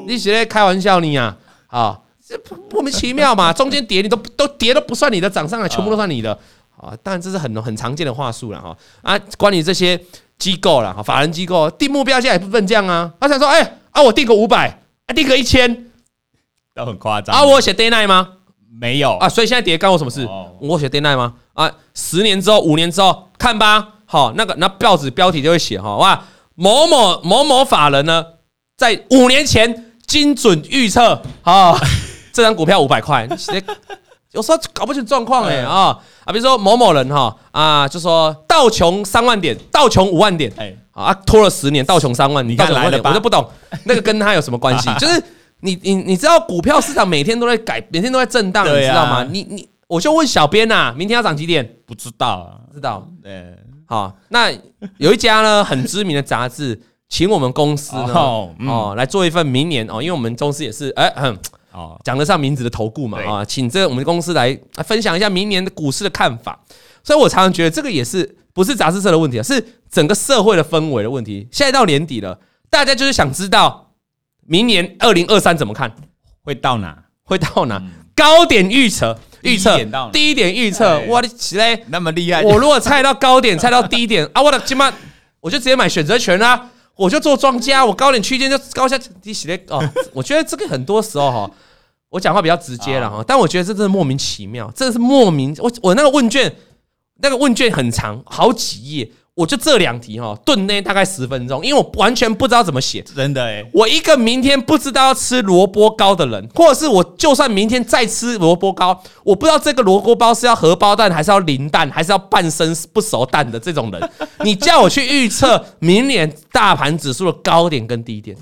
[0.08, 1.36] 你是在开玩笑你啊？
[1.68, 2.36] 啊，这
[2.70, 3.52] 莫名其妙嘛！
[3.54, 6.36] 中间跌你都都跌都不算你的，涨上来全部都算你的
[6.76, 6.92] 啊！
[7.02, 9.16] 当然这是很很常见的话术了哈啊！
[9.38, 9.98] 关于这些
[10.38, 13.12] 机构了哈，法人机构定目标价也不分这样啊！
[13.20, 15.86] 他想说，哎啊，我定个五百，啊定个一千，
[16.74, 17.44] 都很夸张啊！
[17.44, 18.38] 我写 deadline 吗？
[18.80, 19.28] 没有啊！
[19.28, 20.26] 所以现在跌干我什么事？
[20.60, 21.34] 我写 deadline 吗？
[21.54, 23.88] 啊，十年之后、五年之后看吧。
[24.06, 28.24] 好，那个那报纸标题就会写哈哇，某某某某法人呢，
[28.76, 31.78] 在五年前精准预测啊，
[32.32, 33.26] 这张股票五百块。
[34.32, 43.10] 有时候搞不清状况哎啊啊，比如说某某人哈啊，就说道琼三万点，道琼五万点，哎啊，拖了十年，道琼三万，你看来了吧？
[43.10, 43.46] 我就不懂
[43.84, 44.88] 那个跟他有什么关系？
[44.98, 45.22] 就是
[45.62, 49.24] 你你你知道股票市场每天都在改，每天都在震荡，你知道吗？
[49.24, 49.68] 你你。
[49.88, 51.76] 我就问小编呐，明天要涨几点？
[51.84, 53.06] 不知道啊，不知道。
[53.22, 54.50] 对，好，那
[54.96, 61.38] 有一家呢很知名的杂志，请我们公司呢哦来做一份明年哦，因为我们公司也是哎很
[61.72, 66.58] 哦讲得上名字的投顾嘛啊，请这我们公司来分享一下明年的股市的看法。
[67.04, 71.46] 所以我常常觉得这个也是不是杂志社的问题啊，是整个社会的氛围的问题。
[71.52, 72.38] 现在到年底了，
[72.70, 73.91] 大家就是想知道
[74.46, 75.94] 明年二零二三怎么看，
[76.42, 76.96] 会到哪？
[77.24, 77.82] 会到哪？
[78.14, 79.18] 高点预测。
[79.42, 79.76] 预测
[80.12, 82.40] 低点预测，我的起嘞那么厉害。
[82.42, 84.88] 我如果猜到高点，猜到低点啊，我的起码
[85.40, 89.82] 我就直接买选择权啦，我就做庄家，我高点区间就高下低起来哦。
[90.14, 91.50] 我觉得这个很多时候哈，
[92.10, 95.52] 我讲话比较直接了哈，但我觉得这真的莫名其妙，真的是莫名。
[95.58, 96.54] 我我那个问卷，
[97.20, 99.10] 那个问卷很长，好几页。
[99.34, 114.10] 我就这两题哈，顿内大概十分钟，因为我完全不知道怎么写，真的哎，我一个明天不知道要吃萝卜糕的人，或者是我就算明天再吃萝卜糕，我不知道这个萝卜糕是要荷包蛋还是要淋蛋，还是要半生不熟蛋的这种人，
[114.44, 118.36] 你叫我去预测明年大盘指数的高点跟低点，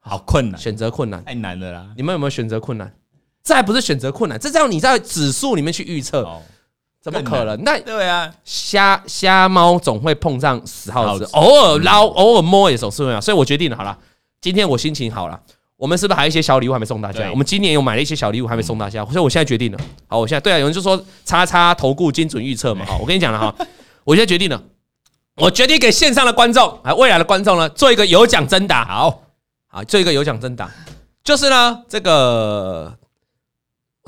[0.00, 1.86] 好困难，选择困难，太难了啦！
[1.98, 2.90] 你们有没有选择困难？
[3.44, 6.26] 这还不是选择困难，这叫你在指数里面去预测。
[7.02, 7.62] 怎么可能？
[7.64, 13.20] 那对啊，瞎瞎猫总会碰上死耗子，偶尔捞，偶尔摸也总是会啊。
[13.20, 13.96] 所以我决定了，好了，
[14.40, 15.40] 今天我心情好了，
[15.76, 17.30] 我们是不是还有一些小礼物还没送大家？
[17.30, 19.78] 我们今年有买了一些小礼物还没送大家，所以我现在决定了。
[20.06, 22.84] 好，我现在对啊，有人就说叉叉投顾精准预测嘛。
[22.84, 23.54] 好，我跟你讲了哈，
[24.04, 24.62] 我现在决定了，
[25.36, 28.84] 我决定给线上的观众还未来的观众呢，做一个有奖征答。
[28.84, 29.22] 好，
[29.68, 30.70] 好，做一个有奖征答，
[31.24, 32.94] 就是呢，这个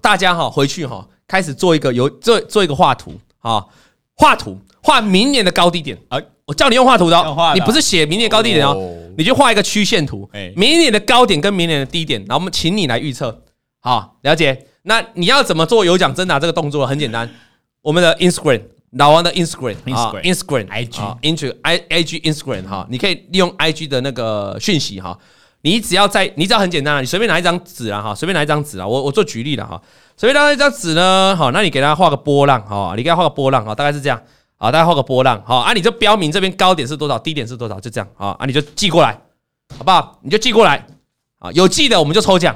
[0.03, 3.65] 大家哈回去哈，开始做一个有做做一个画图啊，
[4.15, 5.97] 画图画明年的高低点。
[6.09, 8.77] 哎，我叫你用画图的哦，你不是写明年高低点哦，
[9.17, 10.29] 你就画一个曲线图。
[10.57, 13.43] 明年的高点跟明年的低点，然后我们请你来预测。
[13.81, 14.67] 好，了解。
[14.83, 16.87] 那你要怎么做有奖征答这个动作？
[16.87, 17.29] 很简单，
[17.83, 25.19] 我们的 Instagram 老王的 Instagram 啊，Instagram IG Instagram I IG Instagram 哈，你可以利用 IG 的那个讯息哈。
[25.63, 29.81] 你只要在，你只要很简单，你随便拿一张纸啊哈，随便拿一张纸啊，我我做举例了哈，
[30.17, 34.23] 随便拿一张纸呢，好，那你给他画个波浪好，你给他画个波浪好，大概是这样。
[34.57, 39.19] 好，大家画个波浪，好啊，你就标明这边高点是多少，低点是多少，就这样啊，啊，你就寄过来，
[39.77, 40.17] 好不好？
[40.23, 40.87] 你就寄过来，
[41.41, 42.55] 啊，有寄的我们就抽奖，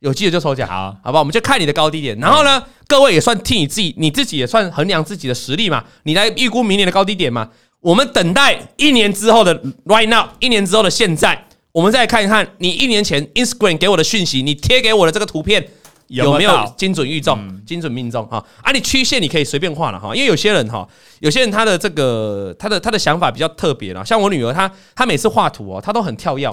[0.00, 1.20] 有寄的就抽奖，好，好不好？
[1.20, 7.48] 我们就看你的高低点，然后呢，各位也算替你自己，你自己也算衡量自己的实力嘛，你来预估明年的高低点嘛。
[7.80, 15.66] 我们等待一年之后的 right now，一年之后的现在，我们再看一看你一年前 Instagram 给我的讯息，你贴给我的这个图片。
[16.08, 18.44] 有没有精准预中、嗯、精准命中哈？
[18.62, 20.86] 啊，你曲线你可以随便画了哈，因为有些人哈，
[21.20, 26.46] 有些人他的这个他的他的想法比较特别了，像我女儿她她每次画图哦，她都很跳跃。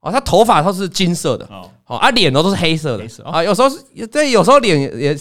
[0.00, 1.46] 哦，她头发都是金色的。
[1.84, 3.04] 哦，啊脸都都是黑色的。
[3.22, 5.14] 啊，有时候是对，有时候脸也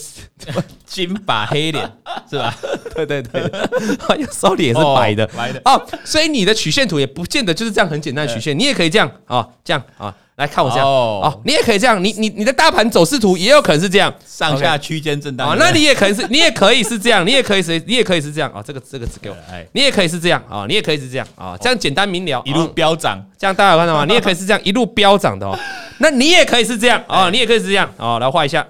[0.86, 1.92] 金发黑脸
[2.30, 2.56] 是吧？
[2.96, 5.28] 对对对，啊 有时候脸是白的。
[5.36, 5.62] 白的。
[5.66, 10.16] 哦，所以你的曲线图也不见得就是这样很简单的曲线，你也可以这样啊，这样啊。
[10.40, 15.56] 来看我这样哦，你也可以这样，你你你的大盘走势图也有可能是这样，上下区间震荡啊。
[15.60, 18.50] 那你也可以是，你也可以是这样，你也可以是，你也可以是这样。
[18.52, 18.64] 啊。
[18.66, 19.36] 这个这个字给我，
[19.74, 24.06] 你也可以是这样啊，你也可以是这样啊，这样简单明了，一路飙涨，这样大家有看到吗？
[24.06, 25.60] 你也可以是这样一路飙涨的哦。
[26.00, 28.66] 那你也可以是这样啊，你也可以是这样啊，来画一下。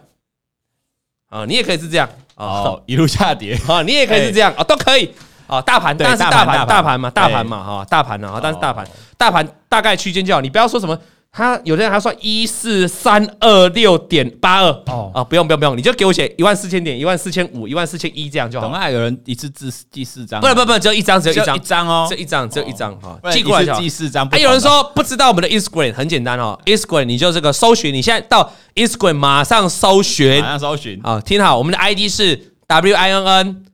[1.29, 3.55] 啊，你也可以是这样啊，一路下跌。
[3.67, 5.13] 啊，你也可以是这样啊，都可以。
[5.45, 5.61] 啊。
[5.61, 10.97] 大盘，但是大盘大盘嘛，大盘嘛哈，大盘啊，但是大盘大盘大概区间就好，你不要说什么。
[11.31, 14.69] 他有的人还算一四三二六点八二。
[14.87, 15.11] 哦。
[15.13, 18.65] 啊，不用不用不用，你就给我写一万四千点，一万四千五，一万四千一这样就好。
[18.65, 24.27] 总共还有人一次寄寄四张，不不不，只有一张，只有一张，一张哦，这一张只有一张哈，寄过来就寄四张。
[24.29, 30.99] 还有人说不知道我们的 Instagram 很简单哦，Instagram 你就这个搜寻，你现在到 Instagram 马上搜寻，马上搜寻。
[31.03, 33.65] 啊，听好，我们的 ID 是 W I N N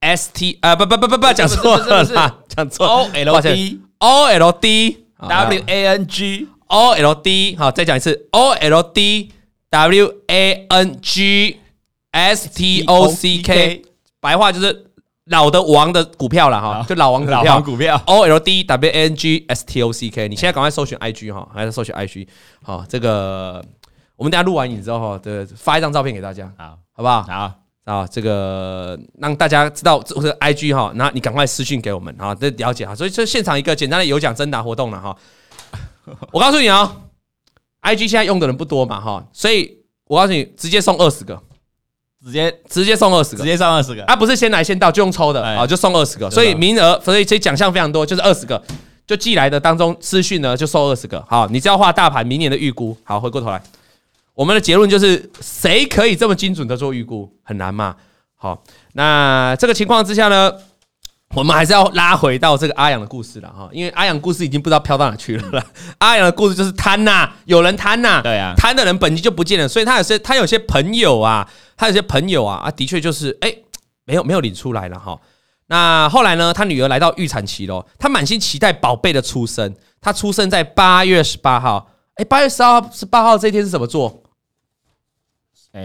[0.00, 2.04] S T 啊，不不不不不，讲错了，
[2.48, 6.48] 讲错，O L D O L D W A N G。
[6.74, 9.30] O L D 好，再讲一次 O L D
[9.70, 11.60] W A N G
[12.10, 13.82] S T O C K，
[14.18, 14.86] 白话就是
[15.26, 17.24] 老的王的股票了哈，就老王。
[17.26, 21.94] 老王股票 O L D W A N G S T O C K，你现在赶快搜寻 I G 哈，还是搜寻
[21.94, 22.26] I G
[22.60, 23.64] 好，这个
[24.16, 27.22] 我们等下录完影之后哈，对，发一张照片给大家，好，好不好？
[27.22, 27.52] 好
[27.84, 35.16] 啊，这个让大家知道这个 I G 哈，那你赶快私信给我们啊，这了解哈，所以这现场一个简单的有奖征答活动了哈。
[36.32, 37.02] 我告诉你哦
[37.82, 41.40] ，IG 现在用的人不多嘛哈，所以我告诉你，直接送二十个，
[42.24, 48.62] 直接直接送二十个，直接送二十个，啊不是先来先到就用抽的啊，就送二十个，所以名额，所以这奖项非常多，就是二十个，
[49.06, 53.62] 就寄来的当中私讯呢就送二十个，好，你只要画大盘明年的预估，好，回过头来，
[54.34, 57.96] 我们的结论就是谁可以这么精准的做预估，很难嘛，
[58.36, 60.52] 好，那这个情况之下呢？
[61.34, 65.64] 我们还是要拉回到这个阿阳的故事了哈，因为阿阳故事已经不知道飘到哪去了。
[65.98, 73.52] 阿阳的故事就是贪呐，有人贪呐，对啊，贪的人本金就不见了，所以他有些他有些朋友啊，他有些朋友啊啊，的确就是哎，
[74.04, 75.18] 没有没有领出来了哈。
[75.66, 84.23] 那后来呢，他女儿来到预产期喽，他满心期待宝贝的出生，他出生在八月十八号，哎，八月十号十八号这一天是什么座？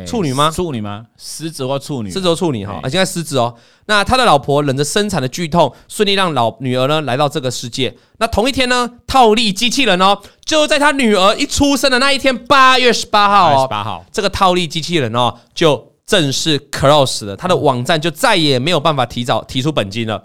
[0.05, 0.51] 处女吗？
[0.51, 1.07] 处女吗？
[1.17, 2.11] 狮子或处女？
[2.11, 3.55] 狮子或处女哈，啊，现在狮子哦。
[3.87, 7.97] 那他的老婆忍着生产的剧痛，顺利让老女儿呢来到这个世界。
[8.19, 20.23] 那同一天呢，套利机器人哦，就在他女儿一出生的那一天，八月十八号哦，八号，这个套利机器人哦就正式 close 了，他的网站就再也没有办法提早提出本金了。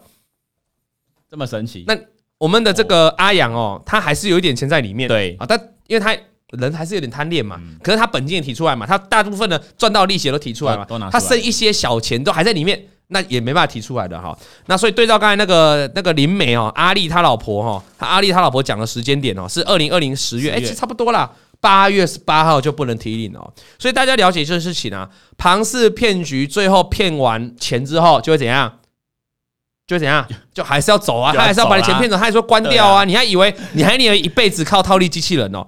[1.31, 1.85] 这么神奇？
[1.87, 1.97] 那
[2.37, 6.15] 我们的这个阿阳哦，他还是有一点钱在里面，对啊，但因为他。
[6.51, 14.37] 人还是有点贪恋嘛，可是他本金也提出来嘛，他大部分的赚到利息都提出来嘛，他剩一些小钱都还在里面，那也没办法提出来的哈。
[14.67, 21.29] 那所以对照刚才那个那个林美哦，阿力他老婆哈，他阿力他老婆讲的时间点哦，是二零二零十月，哎，其实差不多啦，
[21.61, 23.53] 八月十八号就不能提领哦。
[23.79, 28.71] 所以大家了解这件事情啊，庞氏骗局最后骗完钱之后就会怎样？
[29.87, 30.27] 就会怎样？
[30.53, 35.67] 就还是要走啊，他还是要把你钱骗走，他还说关掉啊，你还以为你还以为一辈子靠套利机器人哦？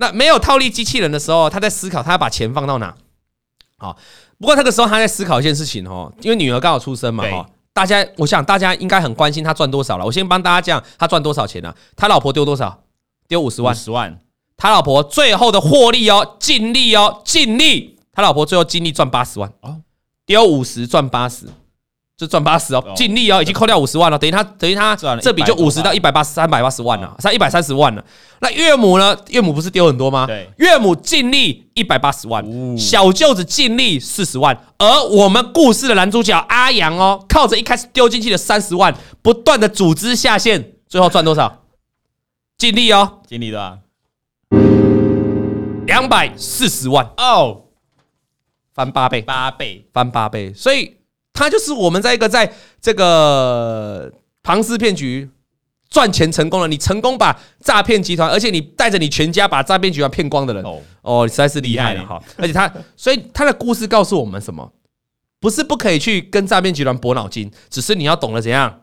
[0.00, 2.94] 那没有套利机器人的时候，他在思考他要把钱放到哪。
[3.76, 3.96] 好，
[4.38, 7.46] 不过那个时候他在思考一件事情哦，因为女儿刚好出生嘛哈。
[7.72, 10.04] 大家，我想大家应该很关心他赚多少了。
[10.04, 11.72] 我先帮大家讲他赚多少钱呢？
[11.94, 12.82] 他老婆丢多少？
[13.28, 13.74] 丢五十万。
[13.74, 14.18] 十万。
[14.56, 17.96] 他老婆最后的获利哦，净利哦，净利。
[18.12, 19.82] 他老婆最后净利赚八十万哦，
[20.26, 21.46] 丢五十赚八十，
[22.18, 28.04] 就赚八十哦，净利哦，已经扣掉五十万了，等于他等于他这笔就五十到一百八十三百八十万了，差一百三十万了。
[28.40, 29.16] 那岳母呢？
[29.28, 30.26] 岳母不是丢很多吗？
[30.26, 32.44] 对，岳母净利一百八十万，
[32.76, 41.62] 小舅子净利四十万，而我们故事的男主角阿阳哦，靠着一开始丢进去的三十万，不断的组织下线，最后赚多少？
[42.56, 43.78] 净利哦，净利多少？
[45.86, 47.62] 两百四十万哦。
[48.74, 50.97] 翻八倍，八倍，翻八倍，所以
[51.38, 55.30] 他就是我们在一个在这个庞氏骗局
[55.88, 62.20] 赚钱成功了，你成功把诈骗集团，而且你带着你全家把诈骗集团骗光的人，哦，哦，实在是厉害了哈！
[62.36, 64.72] 而且他，所以他的故事告诉我们什么？
[65.38, 68.80] 不是不可以去跟诈骗集团搏脑筋，只是你要懂得怎样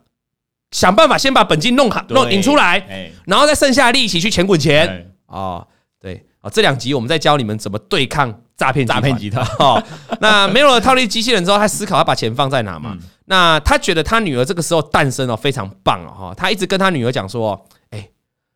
[0.72, 5.68] 想办法先把本金弄好，弄引出来，然后再剩下的利息去钱滚钱啊！
[6.00, 8.42] 对啊，这两集我们在教你们怎么对抗。
[8.58, 9.84] 诈骗诈骗集团 哦，
[10.22, 12.92] 那没有了套利机器人之后，他思考他把钱放在哪嘛？
[12.94, 16.34] 嗯、那他觉得他女儿这个时候诞生了，非常棒哦。
[16.38, 18.12] 他一直跟他女儿讲说：“哎、欸，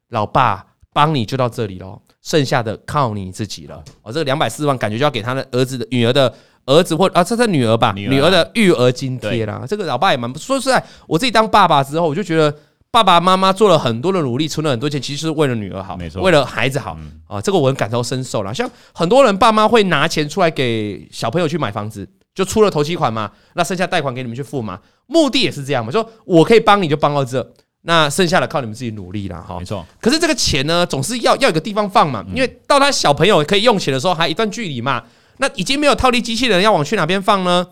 [0.08, 6.34] 老爸帮你就到这里喽，剩下的靠你自己了。”哦，这个两百四十万感觉就要给他的儿子的女儿的
[6.66, 7.92] 儿子或啊，这是女儿吧？
[7.94, 9.66] 女儿，女儿的育儿津贴啦。
[9.68, 12.56] 这个老爸也蛮说实在，我自己当爸爸之后，我就觉得。
[12.92, 16.98] 爸爸妈妈做了很多的努力，存了很多钱，其实是为了女儿好，没错，为了孩子好
[17.28, 17.40] 啊。
[17.40, 18.52] 这个我很感同身受了。
[18.52, 27.48] 像很多人爸妈会拿钱出来给小朋友去买房子，就出了头期款嘛，那剩下贷款给你们去付嘛，目的也是这样嘛，说我可以帮你就帮到这，
[27.84, 29.60] 那剩下的靠你们自己努力了哈。
[29.60, 29.86] 没错。
[30.02, 35.04] 可是这个钱呢，总是要要有个地方放嘛，因为到他小朋友可以用钱的时候，还一段距离嘛。
[35.38, 37.66] 那已经没有套利机器人，要往去哪边放呢？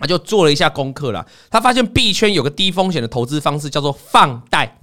[0.00, 4.78] 他就做了一下功课了，他发现币圈有个低风险的投资方式叫做放贷，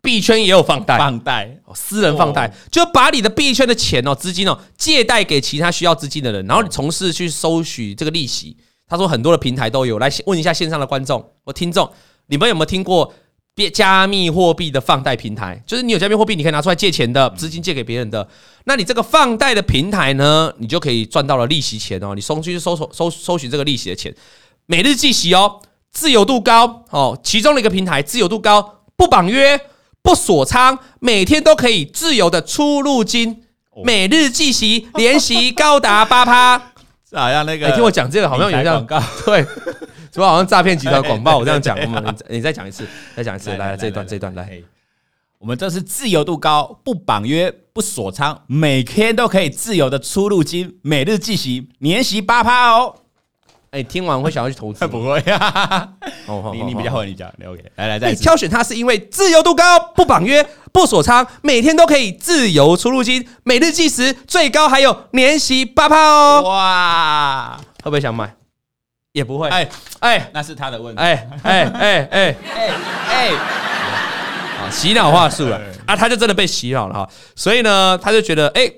[0.00, 8.56] 币圈也有放贷，放贷哦，私人放贷，就把你的币圈的钱哦，资金哦，借贷给其他需要资金的人，然后你从事去收取这个利息。
[8.86, 11.88] 他说很多的平台都有，来问一下线上的观众或听众，
[12.26, 13.12] 你们有没有听过
[13.72, 15.62] 加密货币的放贷平台？
[15.66, 18.26] 就是你有加密货币，你可以拿出来借钱的，资金借给别人的。
[18.64, 24.12] 那你这个放贷的平台呢，你就可以赚到了利息钱哦，你送去收收收收取这个利息的钱。
[24.70, 29.60] 每日计息哦，自由度高哦，其中的一个平台自由度高，不绑约，
[30.00, 33.42] 不锁仓，每天都可以自由的出入金。
[33.82, 36.56] 每日计息，年息高达八趴。
[37.12, 39.42] 好像那个，你听我讲这个，好像有广告， 对，
[40.12, 44.62] 什么好像诈骗集团广告，我这样讲，我们你再讲一次，再讲一次，来这一段，这一段来，
[45.40, 52.94] 我们这是自由度高，不绑约，不锁仓，每天都可以自由的出入金，每日计息，年息八趴哦。
[53.70, 54.84] 哎，听完会想要去投资？
[54.88, 55.88] 不会啊。
[56.52, 57.62] 你你比较会，你讲，你 OK。
[57.76, 66.42] 来来，再挑选它是因为自由度高，不绑约，不锁仓，每天都可以自由出入金，每日计时，最高还有年息八趴哦。
[66.42, 68.34] 哇，会不会想买？
[69.12, 69.48] 也不会。
[69.48, 69.68] 哎
[70.00, 71.00] 哎，那是他的问题。
[71.00, 72.36] 哎哎哎哎哎
[73.08, 73.28] 哎，
[74.58, 77.08] 啊，洗脑话术了啊，他就真的被洗脑了哈。
[77.36, 78.68] 所以呢，他就觉得哎。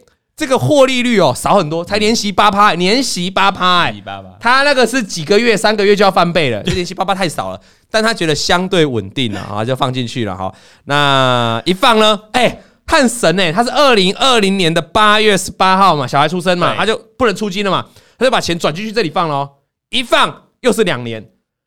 [0.42, 3.94] 这个获利率哦少很多，才年息八趴，年息八趴哎，
[4.40, 7.60] 他那个是几个月、三个月就要翻倍了，这年息八趴太少了，
[7.92, 10.52] 但他觉得相对稳定了啊，就放进去了哈。
[10.86, 17.86] 那一放呢，哎，看神哎，他是二零二零年的八月十八号嘛，小孩出生嘛，他就不能出金了嘛，
[18.18, 19.48] 他就把钱转进去这里放喽，
[19.90, 21.24] 一放又是两年，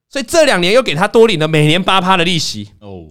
[0.09, 3.05] 所以这两年又给他多领了每年八趴的利息哦。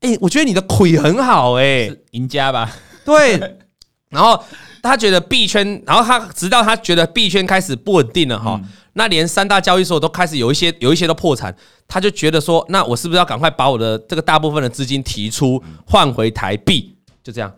[0.00, 2.68] 哎，我觉得你的腿很好哎，赢家吧？
[3.04, 3.58] 对。
[4.16, 4.42] 然后
[4.82, 8.58] 他觉得币圈，然后他直到他觉得币圈开始不稳定了哈，
[8.94, 11.54] 那连三大交易所都开始有一些有一些都破产，
[11.86, 16.96] 他就觉得说，那我是不是要赶快把我的这个大部分的资金提出换回台币？
[17.22, 17.52] 就这样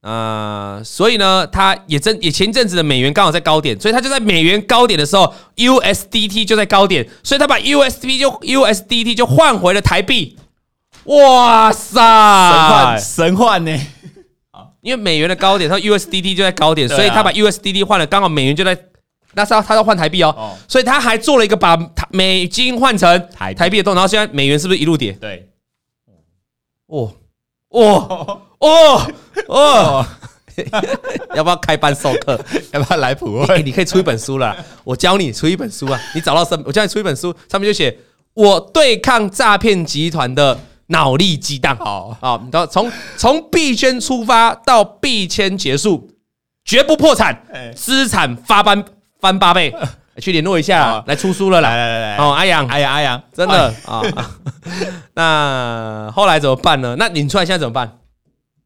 [0.00, 10.36] 啊，所以呢，他也正也前阵子的美元刚好在高点，所以他就在美元高点的时候，USDT 就在高点，所以他把 USDT 就 USDT 就换回了台币。
[11.04, 13.78] 哇塞，神幻神换呢！
[14.80, 18.76] 因为美元的高点，它 USDT 就在高点，所以他把 USDT 换了，刚好美元就在，
[19.34, 21.78] 那是要他要换台币哦，所以他还做了一个把
[22.10, 25.12] 美金换成台币的动作，然后现在美元是不是一路跌？
[25.12, 25.48] 对，
[26.86, 27.12] 哦
[27.68, 29.12] 哦哦
[29.48, 30.06] 哦，
[31.36, 32.38] 要不要开班授课？
[32.72, 33.62] 要不要来普惠？
[33.62, 36.00] 你可以出一本书了，我教你出一本书啊！
[36.14, 36.64] 你找到什么？
[36.66, 37.96] 我教你出一本书，上面就写
[38.34, 40.58] 我对抗诈骗集团的。
[40.90, 46.10] 脑力激荡，好好，从从币圈出发到币圈结束，
[46.64, 48.84] 绝不破产，资产发翻
[49.18, 49.74] 翻八倍。
[50.20, 54.02] 去联络一下，来出书了，来来来来，哦，阿阳，阿阳，阿阳，真的啊。
[55.14, 56.94] 那后来怎么办呢？
[56.98, 58.00] 那你出来现在怎么办？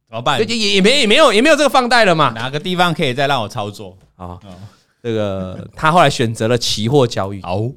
[0.09, 0.41] 怎么办？
[0.41, 2.33] 也也也没也没有也没有这个放贷了嘛？
[2.35, 4.37] 哪个地方可以再让我操作啊？
[5.01, 7.70] 这个他后来选择了期货交易哦，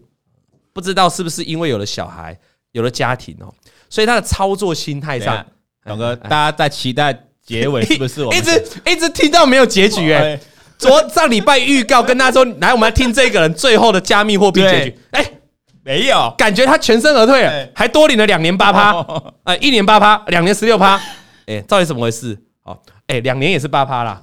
[0.74, 2.40] 不知道是不是因为有了小孩，
[2.72, 3.54] 有了家庭哦，
[3.90, 5.46] 所以他的操作心态上，
[5.86, 8.24] 董哥，大家在期待结尾是不是？
[8.26, 10.40] 我 一直一直听到没有结局哎。
[10.78, 15.00] 昨上礼拜预告跟他说，来，我们来听这个人最后的加密货币结局。
[15.10, 15.26] 哎，
[15.84, 18.94] 没有，感觉他全身而退了，还多领了两年八趴，
[19.44, 21.02] 呃，一年八趴，两年十六趴。
[21.48, 22.38] 哎，到底怎么回事？
[22.64, 22.78] 哦，
[23.08, 24.22] 哎，两年也是八趴啦，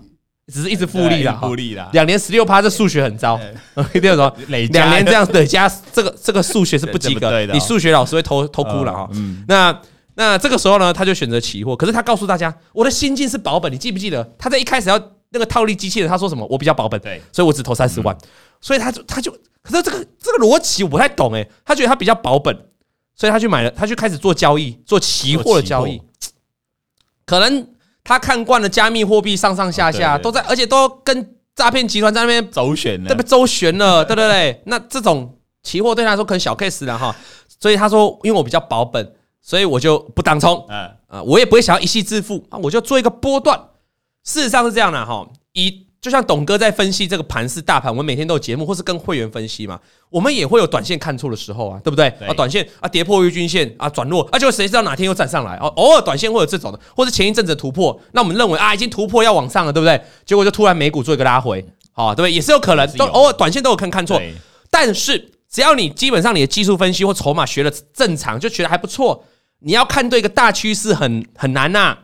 [0.52, 1.88] 只是一直复利啦，复利啦。
[1.92, 3.40] 两年十六趴，这数学很糟。
[3.94, 7.52] 一定要说， 两年这样累加，这个这个数学是不及格的。
[7.52, 9.08] 你数学老师会偷偷哭了哈。
[9.48, 9.80] 那
[10.14, 11.74] 那这个时候呢，他就选择期货。
[11.74, 13.72] 可是他告诉大家，我的心境是保本。
[13.72, 15.10] 你记不记得他在一开始要？
[15.30, 16.46] 那个套利机器人他说什么？
[16.48, 18.16] 我比较保本，对，所以我只投三十万，
[18.60, 19.32] 所以他就他就，
[19.62, 22.56] 可是这个这个逻辑我不太懂诶，他觉得他比较保本，
[23.16, 26.00] 所以他去买了，他就开始做交易，做期货的交易。
[27.26, 27.66] 可能
[28.04, 33.28] 他看惯了加密货币上上下下都在，而且都跟诈骗集团在那边周旋呢，这不对？
[33.28, 34.62] 周旋了， 对对对。
[34.66, 37.16] 那这种期货对他来说可能小 case 了哈，
[37.60, 43.58] 所以他说，因为我比较保本，所以我就不当冲，嗯啊，我也不会想要一夕致富啊，我就做一个波段。
[44.24, 49.80] 事实上是这样的哈，以就像董哥在分析这个盘是大盘，我们每天都有节目，或是跟会员分析嘛，
[50.10, 52.08] 我们也会有短线看错的时候啊，对不对？
[52.28, 59.98] 啊，短线啊跌破月均线啊转弱，啊就谁知道哪天又站上来哦，偶尔短线会有这种的，或者前一阵子突破，那我们认为啊已经突破要往上了，对不对？
[60.26, 62.32] 结果就突然美股做一个拉回，好，对不对？
[62.32, 64.20] 也是有可能，都偶尔短线都有看看错，
[64.70, 69.24] 但是只要你基本上你的技术分析或筹码学的正常，就觉得还不错，
[69.60, 71.96] 你要看对一个大趋势很很难呐。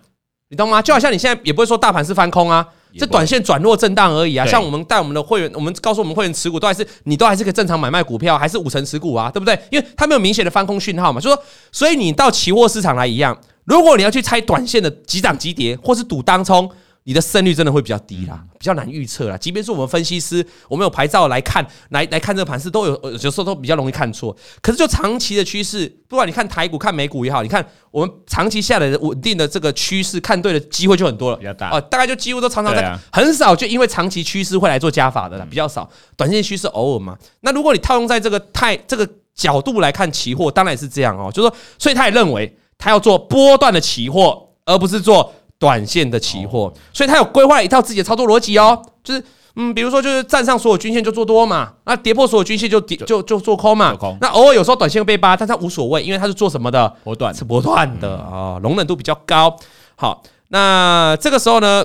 [0.49, 0.81] 你懂吗？
[0.81, 2.67] 就好像你现在也不会说大盘是翻空啊，
[2.99, 4.47] 这短线转弱震荡而已啊。
[4.47, 9.59] 像我们带我们的会员，我们告诉我们会员持股都还是你都还是可以正常买卖股票，还是五成持股啊，对不对？
[9.71, 11.21] 因为它没有明显的翻空讯号嘛。
[11.21, 16.71] 就说，所以你到期货市场来一样，如果你要去猜短线的急涨急跌，或是赌当冲。
[17.05, 19.37] 你的胜率真的会比较低啦，比较难预测啦。
[19.37, 24.37] 即便是我们分析师，我们有牌照来看，来来看这个盘势，都有有时候都比较容易看错。
[24.61, 31.81] 可是就长期的趋势，不管你看台股、看美股也好，你看我们长期下来的稳定的这个趋势，看对的机会就很多了，比较大哦。
[31.81, 35.89] 大概就几乎都常常在，很少就因为长期趋势会来做加法的啦，比较少。
[36.17, 37.17] 短线趋势偶尔嘛。
[37.41, 41.33] 那如果你套用在这个太这个角度来看期货，当然也是这样哦。
[41.33, 45.33] 就是说，所以他也认为他要做波段的期货，而不是做。
[45.61, 49.23] 短线的期货，所以他有规划一套自己的操作逻辑哦，就是
[49.57, 56.89] 嗯，比如说就是站上所有均线就做多嘛，那跌破所有均线就跌就就做空嘛，那偶尔有时候短线会被扒，但他无所谓，因为他是做什么的？
[57.05, 59.55] 波段，是波段的啊，容忍度比较高。
[59.97, 61.85] 好，那这个时候呢，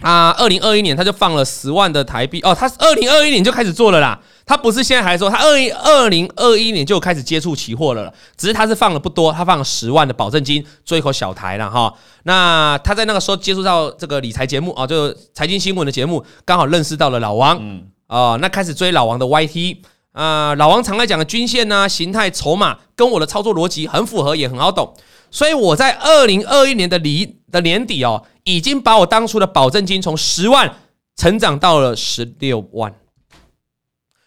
[0.00, 4.18] 啊，二零二一年他就放了十万的台币哦，他是二零二一年就开始做了啦。
[4.46, 11.92] 他不是现在还说，他二零二零二一年就开始接触期货了，只是他是放了不多，他放了十万的保证金做一口小台了哈。
[12.22, 19.78] 那他在那个时候接触到这个理财节目啊，就财经新闻的节目，刚好认识到了老王，嗯，哦，那开始追老王的 YT
[20.12, 24.94] 啊，老王常来讲的均线呐、形态、筹码，跟我的操作逻辑很符合，也很好懂，
[25.28, 30.72] 所以我在二零二一年的离的年底哦，已经把我当初的保证金从十万
[31.16, 32.94] 成长到了十六万。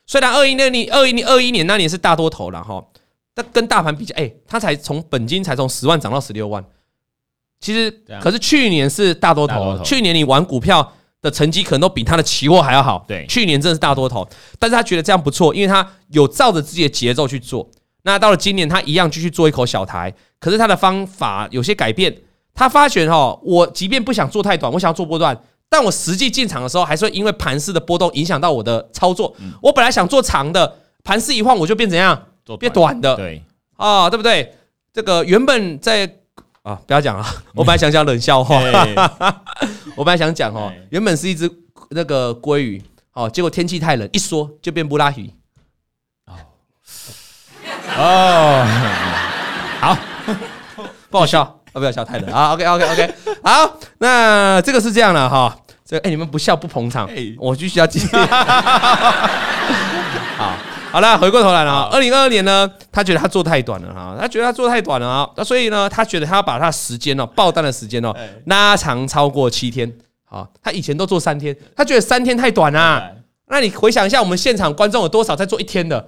[0.09, 2.83] 虽然二一那年、二一年、二一年那年是大多头了哈，
[3.35, 6.65] 但跟大盘比较，哎，他才从本金才从十万涨到十六万，
[7.59, 13.05] 其实可是去年是大多头，去年你玩股票的成绩可能都比他的期货还要好。
[13.07, 17.69] 对，去年真的是大多头，但是他觉得这样不错，因为他有照着自己的节奏去做。
[18.01, 22.17] 那到了今年，他一样继续做一口小台，可是他的方法有些改变。
[22.55, 25.39] 他发觉哈，我即便不想做太短，我想要做波段。
[25.69, 29.35] 但我实际进场的时候，还是会因为盘势的波动影响到我的操作。
[29.61, 32.19] 我本来想做长的，盘势一晃，我就变怎样？
[32.59, 33.15] 变短的。
[33.15, 33.43] 对
[33.77, 34.55] 啊，对不对？
[34.91, 36.11] 这个原本在
[36.63, 37.25] 啊，不要讲了。
[37.53, 38.59] 我本来想讲冷笑话，
[39.95, 41.49] 我本来想讲哦，原本是一只
[41.91, 42.81] 那个鲑鱼，
[43.13, 45.31] 哦，结果天气太冷，一缩就变布拉鱼。
[46.25, 46.33] 哦
[47.95, 48.65] 哦，
[49.79, 49.97] 好，
[51.11, 51.58] 不好笑。
[51.73, 53.13] 不要笑太冷啊！OK OK OK，
[53.43, 55.55] 好，那这个是这样的哈。
[55.85, 57.09] 这个哎，你们不笑不捧场，
[57.39, 58.07] 我继续要继续。
[60.37, 60.53] 好，
[60.91, 61.89] 好了，回过头来了啊。
[61.91, 65.27] 二零二二年呢，他觉得他做太短了哈，他觉得他做太短了啊。
[65.35, 68.15] 那所以呢，他觉得他要把他时间哦，爆单的时间哦，
[68.45, 69.91] 拉长超过七天。
[70.25, 73.09] 好，他以前都做三天，他觉得三天太短啊。
[73.47, 76.05] 那你回想一下，我们现场观众有多少在做一天的？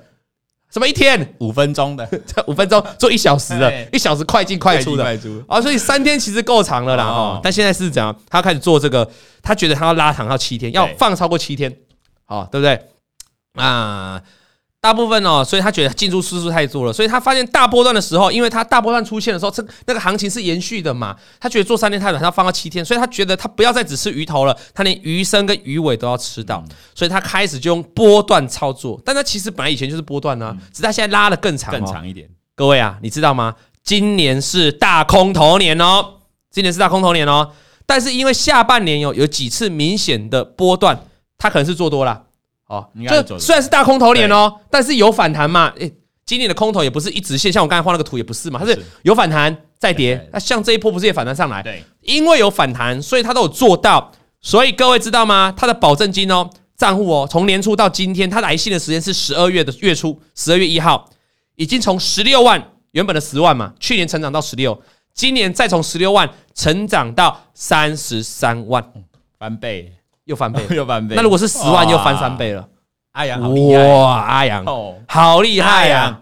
[0.72, 2.08] 什么一天五分钟的，
[2.48, 5.04] 五分钟做一小时的，一小时快进快出的，
[5.48, 7.40] 啊，所以三天其实够长了啦哦。
[7.44, 8.16] 但现在是怎样？
[8.30, 9.10] 他开始做这个，
[9.44, 11.76] 他觉得他要拉长到七天，要放超过七天，
[12.26, 12.80] 好，对不对？
[13.56, 14.22] 啊。
[14.82, 26.64] 大部分哦，所以他觉得进出次数太多了，所以他发现大波段的时候，因为他大波段出现的时候，这那个行情是延续的嘛，他觉得做三天太短，他要放到七天，所以他觉得他不要再只吃鱼头了，他连鱼身跟鱼尾都要吃到，
[26.96, 32.28] 所以他开始就用波段操作，但他其实本来以前就是波段呢、啊，只是他现在拉的更长，更长一点。
[32.56, 33.54] 各位啊，你知道吗？
[33.84, 36.16] 今年是大空头年哦，
[36.50, 37.52] 今年是大空头年哦，
[37.86, 41.06] 但是因为下半年有有几次明显的波段，
[41.38, 42.24] 他可能是做多了。
[42.72, 42.88] 哦，
[43.26, 45.74] 就虽然是大空头年哦，但是有反弹嘛？
[45.78, 45.92] 诶，
[46.26, 50.30] 今年的空头也不是一直线，像我刚才画那个图也不是嘛，它是有反弹再跌。
[50.32, 51.62] 那像这一波不是也反弹上来？
[51.62, 54.10] 对，因为有反弹，所以它都有做到。
[54.40, 55.54] 所以各位知道吗？
[55.56, 61.10] 它的保证金哦，账户哦，从年初到今天，它来信的时间是十二月的月初，十二月一号，
[61.58, 64.82] 已经从十六万原本的十万嘛，去年成长到十六，
[65.14, 68.82] 今年再从十六万成长到三十三万，
[69.38, 69.92] 翻倍。
[70.32, 71.14] 又翻倍， 又翻倍。
[71.16, 72.68] 那如果是十万，又翻三倍了。
[73.12, 76.22] 阿阳好厉害，哇，阿阳哦，好厉害呀，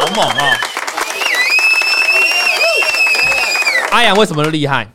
[0.00, 0.56] 好猛啊！
[3.90, 4.94] 阿阳为什么厉害？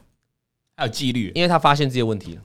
[0.76, 2.42] 还有纪律，因为他发现这些问题了。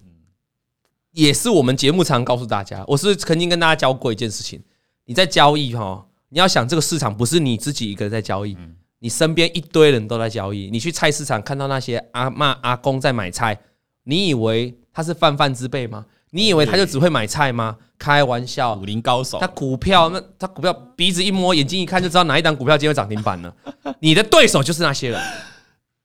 [1.13, 4.63] 也是我们节目常告诉大家，我是曾经跟大家教过一件事情：
[5.07, 8.55] 你在交易哈，你要想这个市场不是你自己一个人在交易，
[8.99, 10.69] 你身边一堆人都在交易。
[10.71, 13.59] 你去菜市场看到那些阿妈、阿公在买菜，
[14.05, 14.78] 你以为？
[14.99, 16.05] 他是泛泛之辈吗？
[16.31, 17.77] 你以为他就只会买菜吗？
[17.97, 19.39] 开玩笑，武林高手。
[19.39, 23.55] 他股票那他股票鼻子一摸，眼睛一看就知道哪一档股票今天会涨停板了。
[24.03, 25.23] 你的对手就是那些人，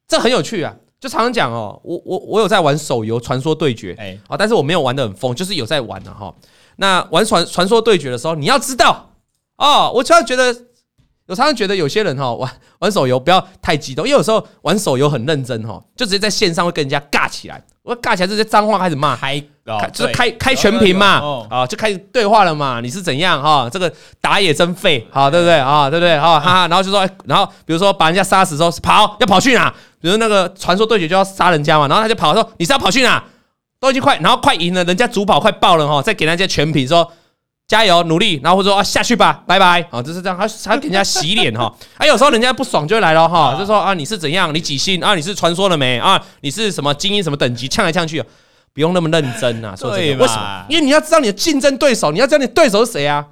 [0.07, 0.75] 这很有趣啊！
[0.99, 6.31] 就常常讲哦，我我我有在玩手游《传说对决》哎，啊，但是我没有玩的很疯，就是有在玩的哈。
[6.75, 9.09] 那玩传传说对决的时候，你要知道
[9.57, 10.55] 哦，我突然觉得。
[11.27, 17.63] 我常常觉得有些人哈玩玩手游不要太激动，因为有时候玩手游很认真哈，就直接在线上会跟人家尬起来。
[17.81, 19.37] 我尬起来这些脏话开始骂，开
[19.91, 22.79] 就是开开全屏嘛，啊就开始对话了嘛。
[22.81, 23.69] 你是怎样哈？
[23.69, 25.89] 这个打野真废，好对不对啊？
[25.89, 26.17] 对不对？
[26.17, 29.73] 哈哈，然后就说，然后比如说把人家杀死之后跑要跑去哪？
[29.99, 33.23] 比如那个传说对决就要杀人家嘛，然后他就跑说你是要跑去哪？
[33.79, 37.09] 都已经快，然后快赢了，人家主跑快爆了哈，再给人家全屏说。
[37.67, 48.23] 加油努力，然后或者说啊下去吧，拜拜啊，就是这样，他他给人家 洗脸哈，还有时候人家不爽就会来了哈，就说啊你是怎样，你几星啊，你是传说了没啊，你是什么精英什么等级，呛来呛去，
[48.73, 50.65] 不用那么认真呐，说这个为什么？
[50.69, 53.25] 因为你要知道你的竞争对手，你要知道你对手是谁啊？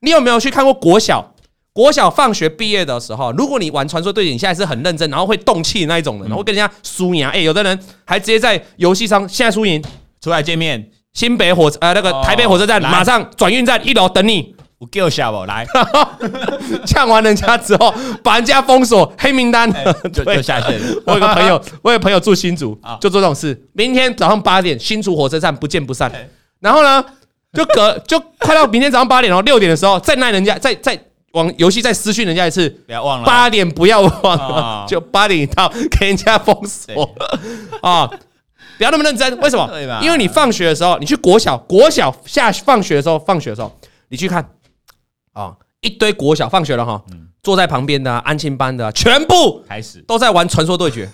[0.00, 1.34] 你有没有去看过国小？
[1.72, 9.82] 国小放学毕业的时候，如果你玩传说对决，你现在是很认真，然后会动气那一种的，然后跟人家输赢，哎，有的人还直接在游戏上现在输赢
[10.20, 10.90] 出来见面。
[11.12, 14.54] 新北火车呃，那个台北火车站马上转运站一楼等你。
[14.78, 15.66] 我叫下我来，
[16.88, 17.92] 呛完人家之后，
[18.24, 19.70] 把人家封锁黑名单，
[20.10, 21.02] 就 就下线了。
[21.04, 23.54] 我有个朋友， 我有个朋友住新竹，就做这种事。
[23.74, 26.10] 明天早上八点，新竹火车站不见不散。
[26.60, 27.04] 然后呢，
[27.52, 30.98] 就隔就快到明天早上八点哦，六点的时候再赖人家，再再
[31.32, 33.26] 往游戏再私讯人家一次，不要忘了。
[33.26, 37.14] 八点不要忘了，就八点一到给人家封锁。
[37.82, 38.10] 啊。
[38.80, 40.00] 不要那么认真，为什么？
[40.02, 43.70] 因为你放学的时候，你去国小，国小下放学的时候，放学的时候，
[44.08, 44.42] 你去看
[45.34, 47.04] 啊，一堆国小放学了哈，
[47.42, 51.10] 坐在旁边的安亲班的，全部开始都在玩传说对决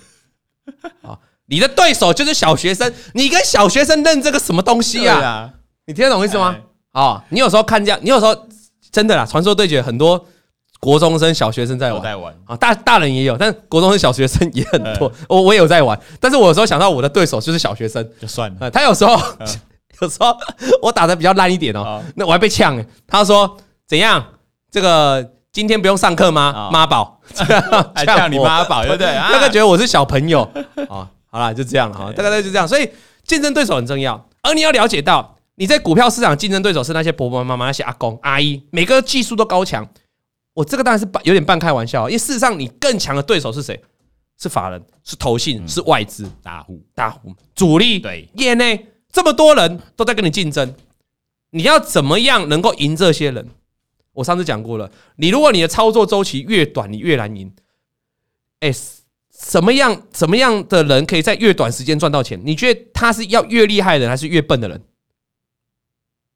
[1.02, 1.18] 啊！
[1.46, 5.50] 你的对手就是小学生，你跟小学生认这个什么东西啊？
[5.86, 6.54] 你听得懂意思吗？
[6.92, 8.46] 啊，你有时候看这样，你有时候
[8.92, 10.24] 真的啦，传说对决很多。
[10.86, 15.10] 国中生、小学生在玩在玩啊，大大人也有，但国中生、小学生也很多。
[15.28, 18.70] 我我也有在玩，但是我有时候想到我的对手就是小学生，就算了。
[18.70, 19.20] 他有时候
[20.00, 20.32] 有时候
[20.80, 22.80] 我打的比较烂一点哦，那我还被呛。
[23.04, 23.56] 他说
[23.88, 24.24] 怎样？
[24.70, 26.70] 这个今天不用上课吗？
[26.72, 27.20] 妈宝，
[27.92, 29.12] 还呛你妈宝，对不对？
[29.32, 30.48] 那个觉得我是小朋友
[30.88, 31.10] 啊。
[31.28, 32.68] 好了，就这样了哈，大概就这样。
[32.68, 32.88] 所以
[33.24, 39.84] 竞争对手很重要，而你要了解到你在股票市场竞争对手是那些婆婆妈妈、那些阿公阿姨，每个技术都高强。
[40.56, 43.78] 我这个当然是半有点半开玩笑，因为事实上你更强的对手是谁？
[44.38, 50.74] 是法人，是投信，是外资，大户，大户，主力，对，业内这么多人都在跟你竞争，
[51.50, 53.46] 你要怎么样能够赢这些人？
[54.12, 57.54] 我上次讲过了，你如果你的操作周期越短，你越难赢。
[58.60, 58.72] 哎，
[59.30, 62.40] 什么样什么样的人可以在越短时间赚到钱？
[62.42, 64.82] 你觉得他是要越厉害的人，还是越笨的人？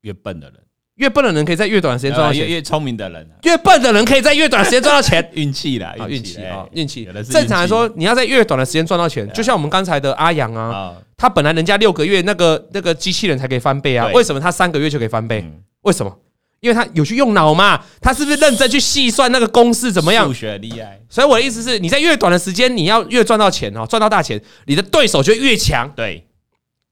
[0.03, 0.60] 越笨的人。
[1.01, 5.27] 越笨的人可以在越短的时间赚到钱，越聪明的人，越笨的人可以在越短时间赚到钱。
[5.33, 7.09] 运气啦，运气啊，运气。
[7.31, 15.43] 正常来说，你要在越短的时间赚到钱，就像我们刚才的阿阳啊，他本来人家六个月那个那个机器人才可以翻倍啊，为什么他三个月就可以翻倍？
[15.83, 16.15] 为什么？
[16.61, 20.27] 因为他有去用脑嘛，他是不是认真去细算那个公式怎么样？
[20.27, 21.01] 数学厉害。
[21.09, 25.91] 所以我的意思是，你在越短的时间，你要越赚到钱哦，赚到大钱，你的对手就越强。
[25.97, 26.23] 对，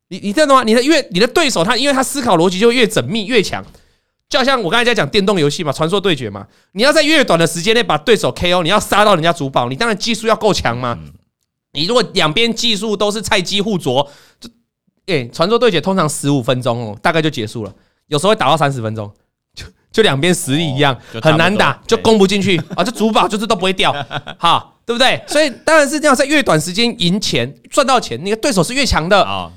[0.08, 0.62] 你你知道吗？
[0.64, 3.62] 你的越你的对手他，因为他思考逻辑就越缜密越强。
[4.28, 10.98] 就像我刚才在讲电动游戏嘛，传说对决嘛，你要在越短的时间内把对手 KO，你要杀到人家主堡，你当然技术要够强嘛。
[11.72, 14.06] 你如果两边技术都是菜鸡互啄，
[14.40, 14.50] 就
[15.06, 17.72] 诶，传说对决通常十五分钟哦，大概就结束了，
[18.08, 19.10] 有时候会打到三十分钟，
[19.54, 23.92] 就就两边实力一样，很难打，就攻不进去啊，就主堡就是都不会掉，
[24.38, 25.22] 哈，对不对？
[25.26, 29.50] 所以当然是这样，在越短时间赢钱赚到钱，你的对手是越强的啊。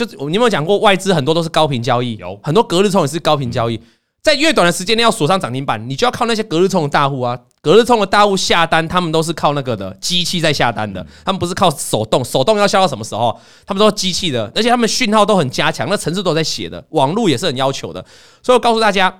[0.00, 2.40] 就是你有没有讲过外资很多都是高频交易，有。
[2.42, 3.78] 很多隔日冲也是高频交易，
[4.22, 13.38] 在越短的时间内要锁上涨停板，你就要靠那些隔日冲的大户啊，隔日冲的大户下单，他们都是靠那个的机器在下单的，他们不是靠手动，手动要下到什么时候？
[13.66, 18.02] 他们都是机器的，而且他们讯号都很加强，那程式都在写的，网络也是很要求的，
[18.42, 19.18] 所以我告诉大家，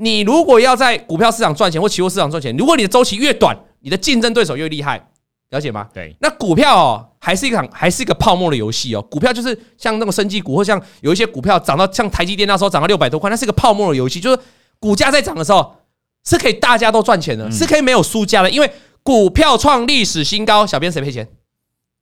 [0.00, 5.08] 你如果要在股票市场赚钱或期货市场赚钱，如果你的周期越短，你的竞争对手越厉害。
[5.50, 5.88] 了解吗？
[5.94, 9.00] 对，那股票哦，还是一个还是一个泡沫的游戏哦。
[9.02, 14.20] 股票就是像那种生技股，或像有一些股票涨到像台积电那时候涨到六百多块，那是一个泡沫的游戏。
[14.20, 14.38] 就是
[14.78, 15.76] 股价在涨的时候，
[16.26, 18.50] 是可以大家都赚钱的，是可以没有输家的。
[18.50, 18.70] 因为
[19.02, 21.26] 股票创历史新高，小编谁赔钱？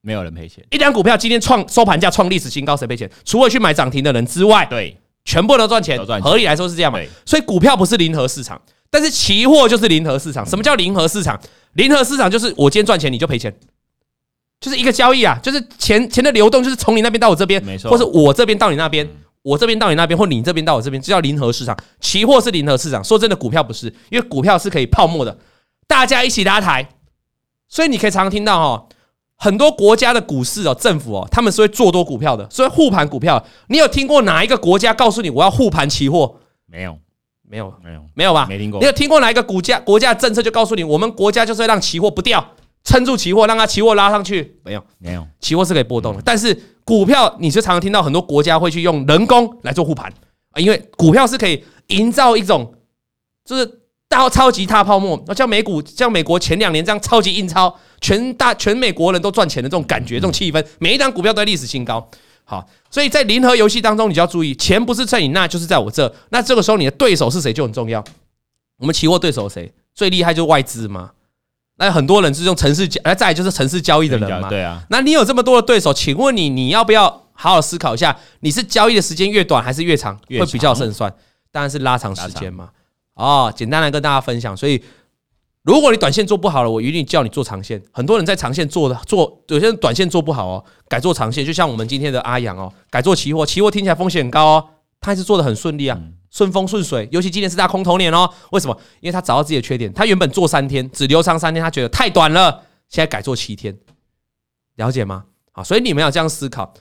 [0.00, 0.64] 没有人赔钱。
[0.70, 3.08] 一张股票今天创收盘价创历史新高，谁赔钱？
[3.24, 5.96] 除了去买涨停的人之外，对，全部都赚钱。
[6.20, 6.98] 合理来说是这样嘛？
[7.24, 8.60] 所以股票不是零和市场，
[8.90, 10.44] 但是期货就是零和市场。
[10.46, 11.40] 什么叫零和市场？
[11.74, 13.54] 零和市场就是我今天赚钱，你就赔钱，
[14.60, 19.06] 就是一个交易啊，就是钱钱的流动，就是从你那边到我这边，没错，或者我这边到你那边，
[19.42, 21.76] 我这边到你那边，或你这边到我这边，这叫零和市场。
[22.00, 25.36] 期货是零和市场，说真的，股票不是，因为股票是可以泡沫的，
[25.86, 26.88] 大家一起拉抬，
[27.68, 28.88] 所以你可以常常听到哈，
[29.36, 33.44] 很多国家的股市哦，政府哦，他们是会做多股票的，所以护盘股票。
[33.68, 36.36] 你有听过哪一个国家告诉你我要护盘期货？
[36.66, 36.98] 没有。
[37.48, 38.46] 没有，没有，没有吧？
[38.48, 38.80] 没听过。
[38.80, 42.44] 你有听过哪一个国家国家政策就告诉你，我们国家就是要让期货不掉，
[42.84, 44.56] 撑住期货，让它期货拉上去？
[44.64, 45.26] 没有，没有。
[45.40, 50.12] 期货是可以波动的，但是股票你是常常听到很多国家会去用人工来做护盘
[50.50, 52.74] 啊，因为股票是可以营造一种
[53.44, 62.08] 就是大超级大泡沫，像美股，像美国前两年这样超级印钞，全大全美国人都赚钱的这种感觉，这种气氛，每一张股票都在历史新高。
[62.48, 66.14] 好，所以在零和游戏当中，你就要注意，钱不是在你那，就是在我这。
[66.28, 68.04] 那这个时候，你的对手是谁就很重要。
[68.78, 70.32] 我们期货对手谁最厉害？
[70.32, 71.10] 就是外资嘛。
[71.78, 74.48] 那很多人是用城市交，再来就是城市交易的人嘛。
[74.48, 74.80] 对啊。
[74.90, 78.16] 那你有这么多的对手，请问你，你要不要好好思考一下？
[78.40, 81.12] 你是交易的时间越短还是越长会比较胜算？
[81.50, 82.70] 当然是拉长时间嘛。
[83.14, 84.80] 哦，简单来跟大家分享，所以。
[85.66, 87.82] 如果你短线做不好了，我一定叫你做长线。
[87.90, 91.44] 很多人在长线做的做，有些人短线做不好哦，改做长线。
[91.44, 94.68] 就像我们今天的阿阳哦，改做期货，期货听起来风险很高哦，
[95.00, 96.00] 他还是做的很顺利啊，
[96.30, 97.08] 顺风顺水。
[97.10, 98.78] 尤其今年是大空头年哦，为什么？
[99.00, 103.76] 因为他找到自己的缺点，他原本做三天只留长三天，他觉得太短了，现在改做七天，
[104.76, 105.24] 了解吗？
[105.50, 106.72] 好，所以你们要这样思考。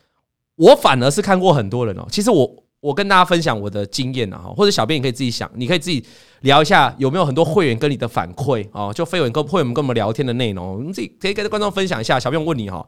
[0.58, 2.65] 我反而是看过很多人哦，其实我。
[2.86, 6.06] 我跟大家分享我的经验啊，或者小编你可以自己想，你可以自己
[6.42, 12.20] 聊一下有没有很多会员跟你的反馈哦，就会员跟会员跟我们聊天的内容，我们自己可以跟观众分享一下。
[12.20, 12.86] 小编问你哈，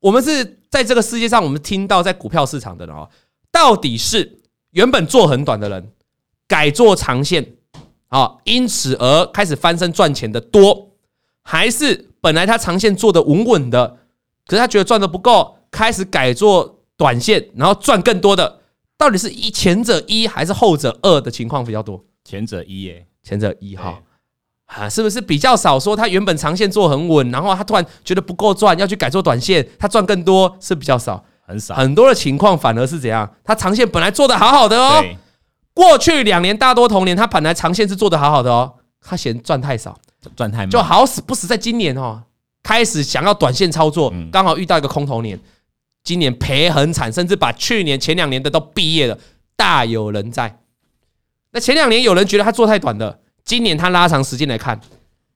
[0.00, 3.06] 我们是在这个世界上，我们听到在股票市场的人哦，
[3.52, 4.38] 到底是
[4.70, 5.92] 原本做很短的人
[6.46, 7.52] 改做长线
[8.08, 10.92] 啊，因此而开始翻身赚钱的多，
[11.42, 13.98] 还是本来他长线做的稳稳的，
[14.46, 18.60] 可是他觉得赚的不够，开始改做短线，然后赚更多的？
[18.98, 22.04] 到底是一前者一还是后者二的情况比较多？
[22.24, 23.96] 前者一耶，前者一哈
[24.66, 31.76] 啊，是不是比较少说他原本长线做很稳，然后他突然觉得不够赚，要去改做短线，他赚更多是比较少，很少。
[31.76, 33.32] 很多的情况反而是怎样？
[33.44, 35.02] 他长线本来做得好好的哦，
[35.72, 39.96] 过去两年大多同年他本来长线是做得好好的哦，他嫌赚太少，
[40.34, 42.20] 赚太慢，就好死不死在今年哦，
[42.64, 45.38] 开始想要短线操作，刚好遇到一个空头年。
[46.04, 49.18] 今年赔很惨，甚至把去年前两年的都毕业了，
[49.56, 50.60] 大有人在。
[51.52, 54.80] 那前两年有人觉得他做太短的，今年他拉长时间来看，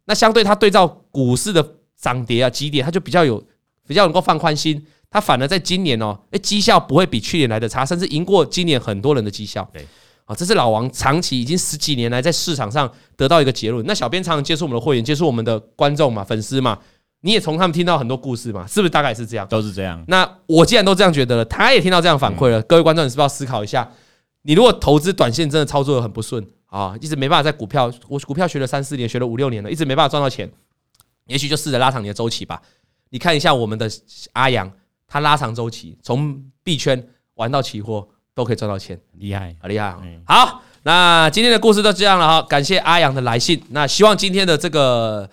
[0.05, 3.43] 那相对他对照股市的涨跌啊、急跌，他就比较有
[3.87, 4.87] 比较能够放宽心。
[5.11, 9.69] 他反而在今年哦，诶，绩效不会比去年来的差，甚至赢过今年很多人的绩效。
[9.71, 9.87] 对，
[10.25, 13.85] 啊，这是老王长期已经十几年来在市场上得到一个结论。
[13.87, 16.79] 那小编常常接触我们的会员，接触我们的观众嘛、粉丝嘛。
[17.23, 18.91] 你也从他们听到很多故事嘛，是不是？
[18.91, 20.05] 大概是这样，都是这样。
[20.09, 22.61] 那我既然都这样觉得了，他也听到这样反馈了。
[22.63, 23.91] 各位观众，你是不是要思考一下？
[24.43, 30.51] 你如果投资短线真的操作得很不顺啊，一直没办法在股票，我股票学了三四年，学了五六年了，一直没办法赚到钱，
[31.27, 32.61] 也许就试着拉长你的周期吧。
[33.11, 33.89] 你看一下我们的
[34.33, 34.69] 阿阳，
[35.07, 39.95] 他拉长周期，从币圈玩到期货都可以赚到钱，厉害，好厉害。
[40.25, 43.63] 好，那今天的故事就这样了哈，感谢阿阳的来信。
[43.69, 45.31] 那希望今天的这个，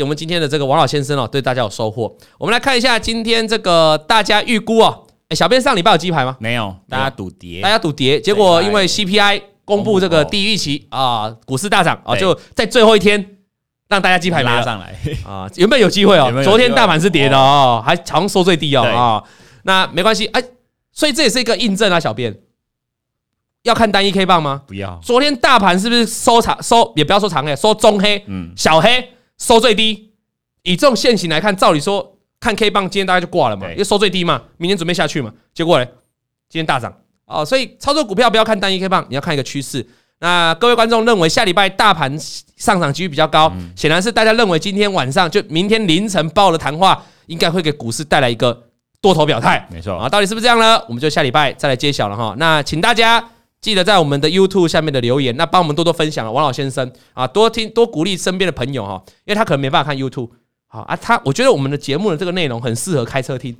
[0.00, 2.16] 我们今天的这个王老先生哦，对大家有收获。
[2.38, 6.34] 我们来看一下今天这个大家预估哦，哎，小编上礼拜有鸡排吗？
[6.40, 13.36] 没有，大家赌跌，大家赌跌，结果因为 CPI 公布这个低于预期啊，股市大涨啊，就在最后一天
[13.88, 14.96] 让大家鸡排拉上来
[15.28, 19.22] 啊，原本有机会哦，昨天大盘是跌的哦，还好像收最低哦啊，
[19.64, 20.42] 那没关系哎，
[20.90, 22.34] 所以这也是一个印证啊，小编。
[23.64, 24.62] 要看单一 K 棒吗？
[24.66, 24.98] 不要。
[25.00, 26.92] 昨天大盘是不是收长收？
[26.96, 29.08] 也不要说长黑，收中黑，嗯，小黑
[29.42, 30.12] 收最低。
[30.62, 35.32] 以这种线型来看，照理说看 K 棒，今天大概就挂了嘛，因为收最低嘛，明天准备下去嘛。
[35.52, 35.84] 结果嘞，
[36.48, 36.94] 今天大涨
[37.26, 37.44] 哦。
[37.44, 39.84] 所以操作股票不要看单一 K 棒，你要看一个趋势。
[40.20, 42.16] 那各位观众认为下礼拜大盘
[42.56, 48.62] 上涨几率比较高，显然是大家认为今天晚上就明天凌晨报的谈话，应该会给股市带来一个
[49.00, 49.66] 多头表态。
[49.72, 50.80] 没错啊，到底是不是这样呢？
[50.86, 52.36] 我们就下礼拜再来揭晓了哈。
[52.38, 53.28] 那请大家。
[53.62, 60.28] 记得在我们的 YouTube 下面的留言，那帮我们多多分享了王老先生啊，多听多鼓励身边的朋友哈，因为他可能没办法看 YouTube
[60.66, 63.56] 好啊，他我觉得我们的节目的这个内容很适合开车听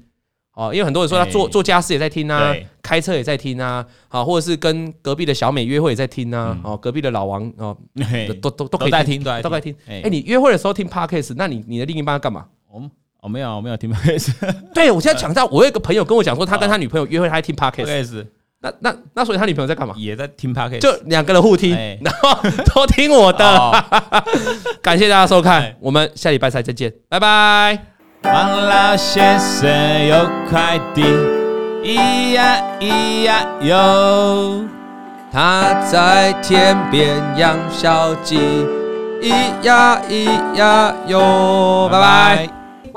[0.55, 7.76] 哦，因为很多人说他做做家事也在听啊，开车也在听啊，啊，或者是跟隔壁的小美约会也在听啊，哦，隔壁的老王哦，
[8.42, 9.72] 都都都可以在听，都在听。
[9.86, 12.46] 哎，你约会的时候听 Podcast，那你你的另一半要干嘛？
[12.68, 12.90] 哦，
[13.20, 14.32] 我没有，我没有听 Podcast。
[14.74, 18.26] 对，我现在讲到，我有一个朋友跟我讲说，他跟他女朋友约会，他还听 Podcast。
[18.62, 19.92] 那那那，所以他女朋友在干嘛？
[19.98, 22.38] 也在听 Podcast，就两个人互听，然后
[22.72, 23.84] 都听我的。
[24.80, 27.76] 感谢大家收看，我们下礼拜三再见，拜拜。
[28.22, 29.68] 王老先生
[30.06, 31.02] 有快递，
[31.82, 34.64] 咿呀咿呀哟，
[35.32, 38.38] 他在天边养小鸡，
[39.20, 42.61] 咿呀咿呀哟，拜拜。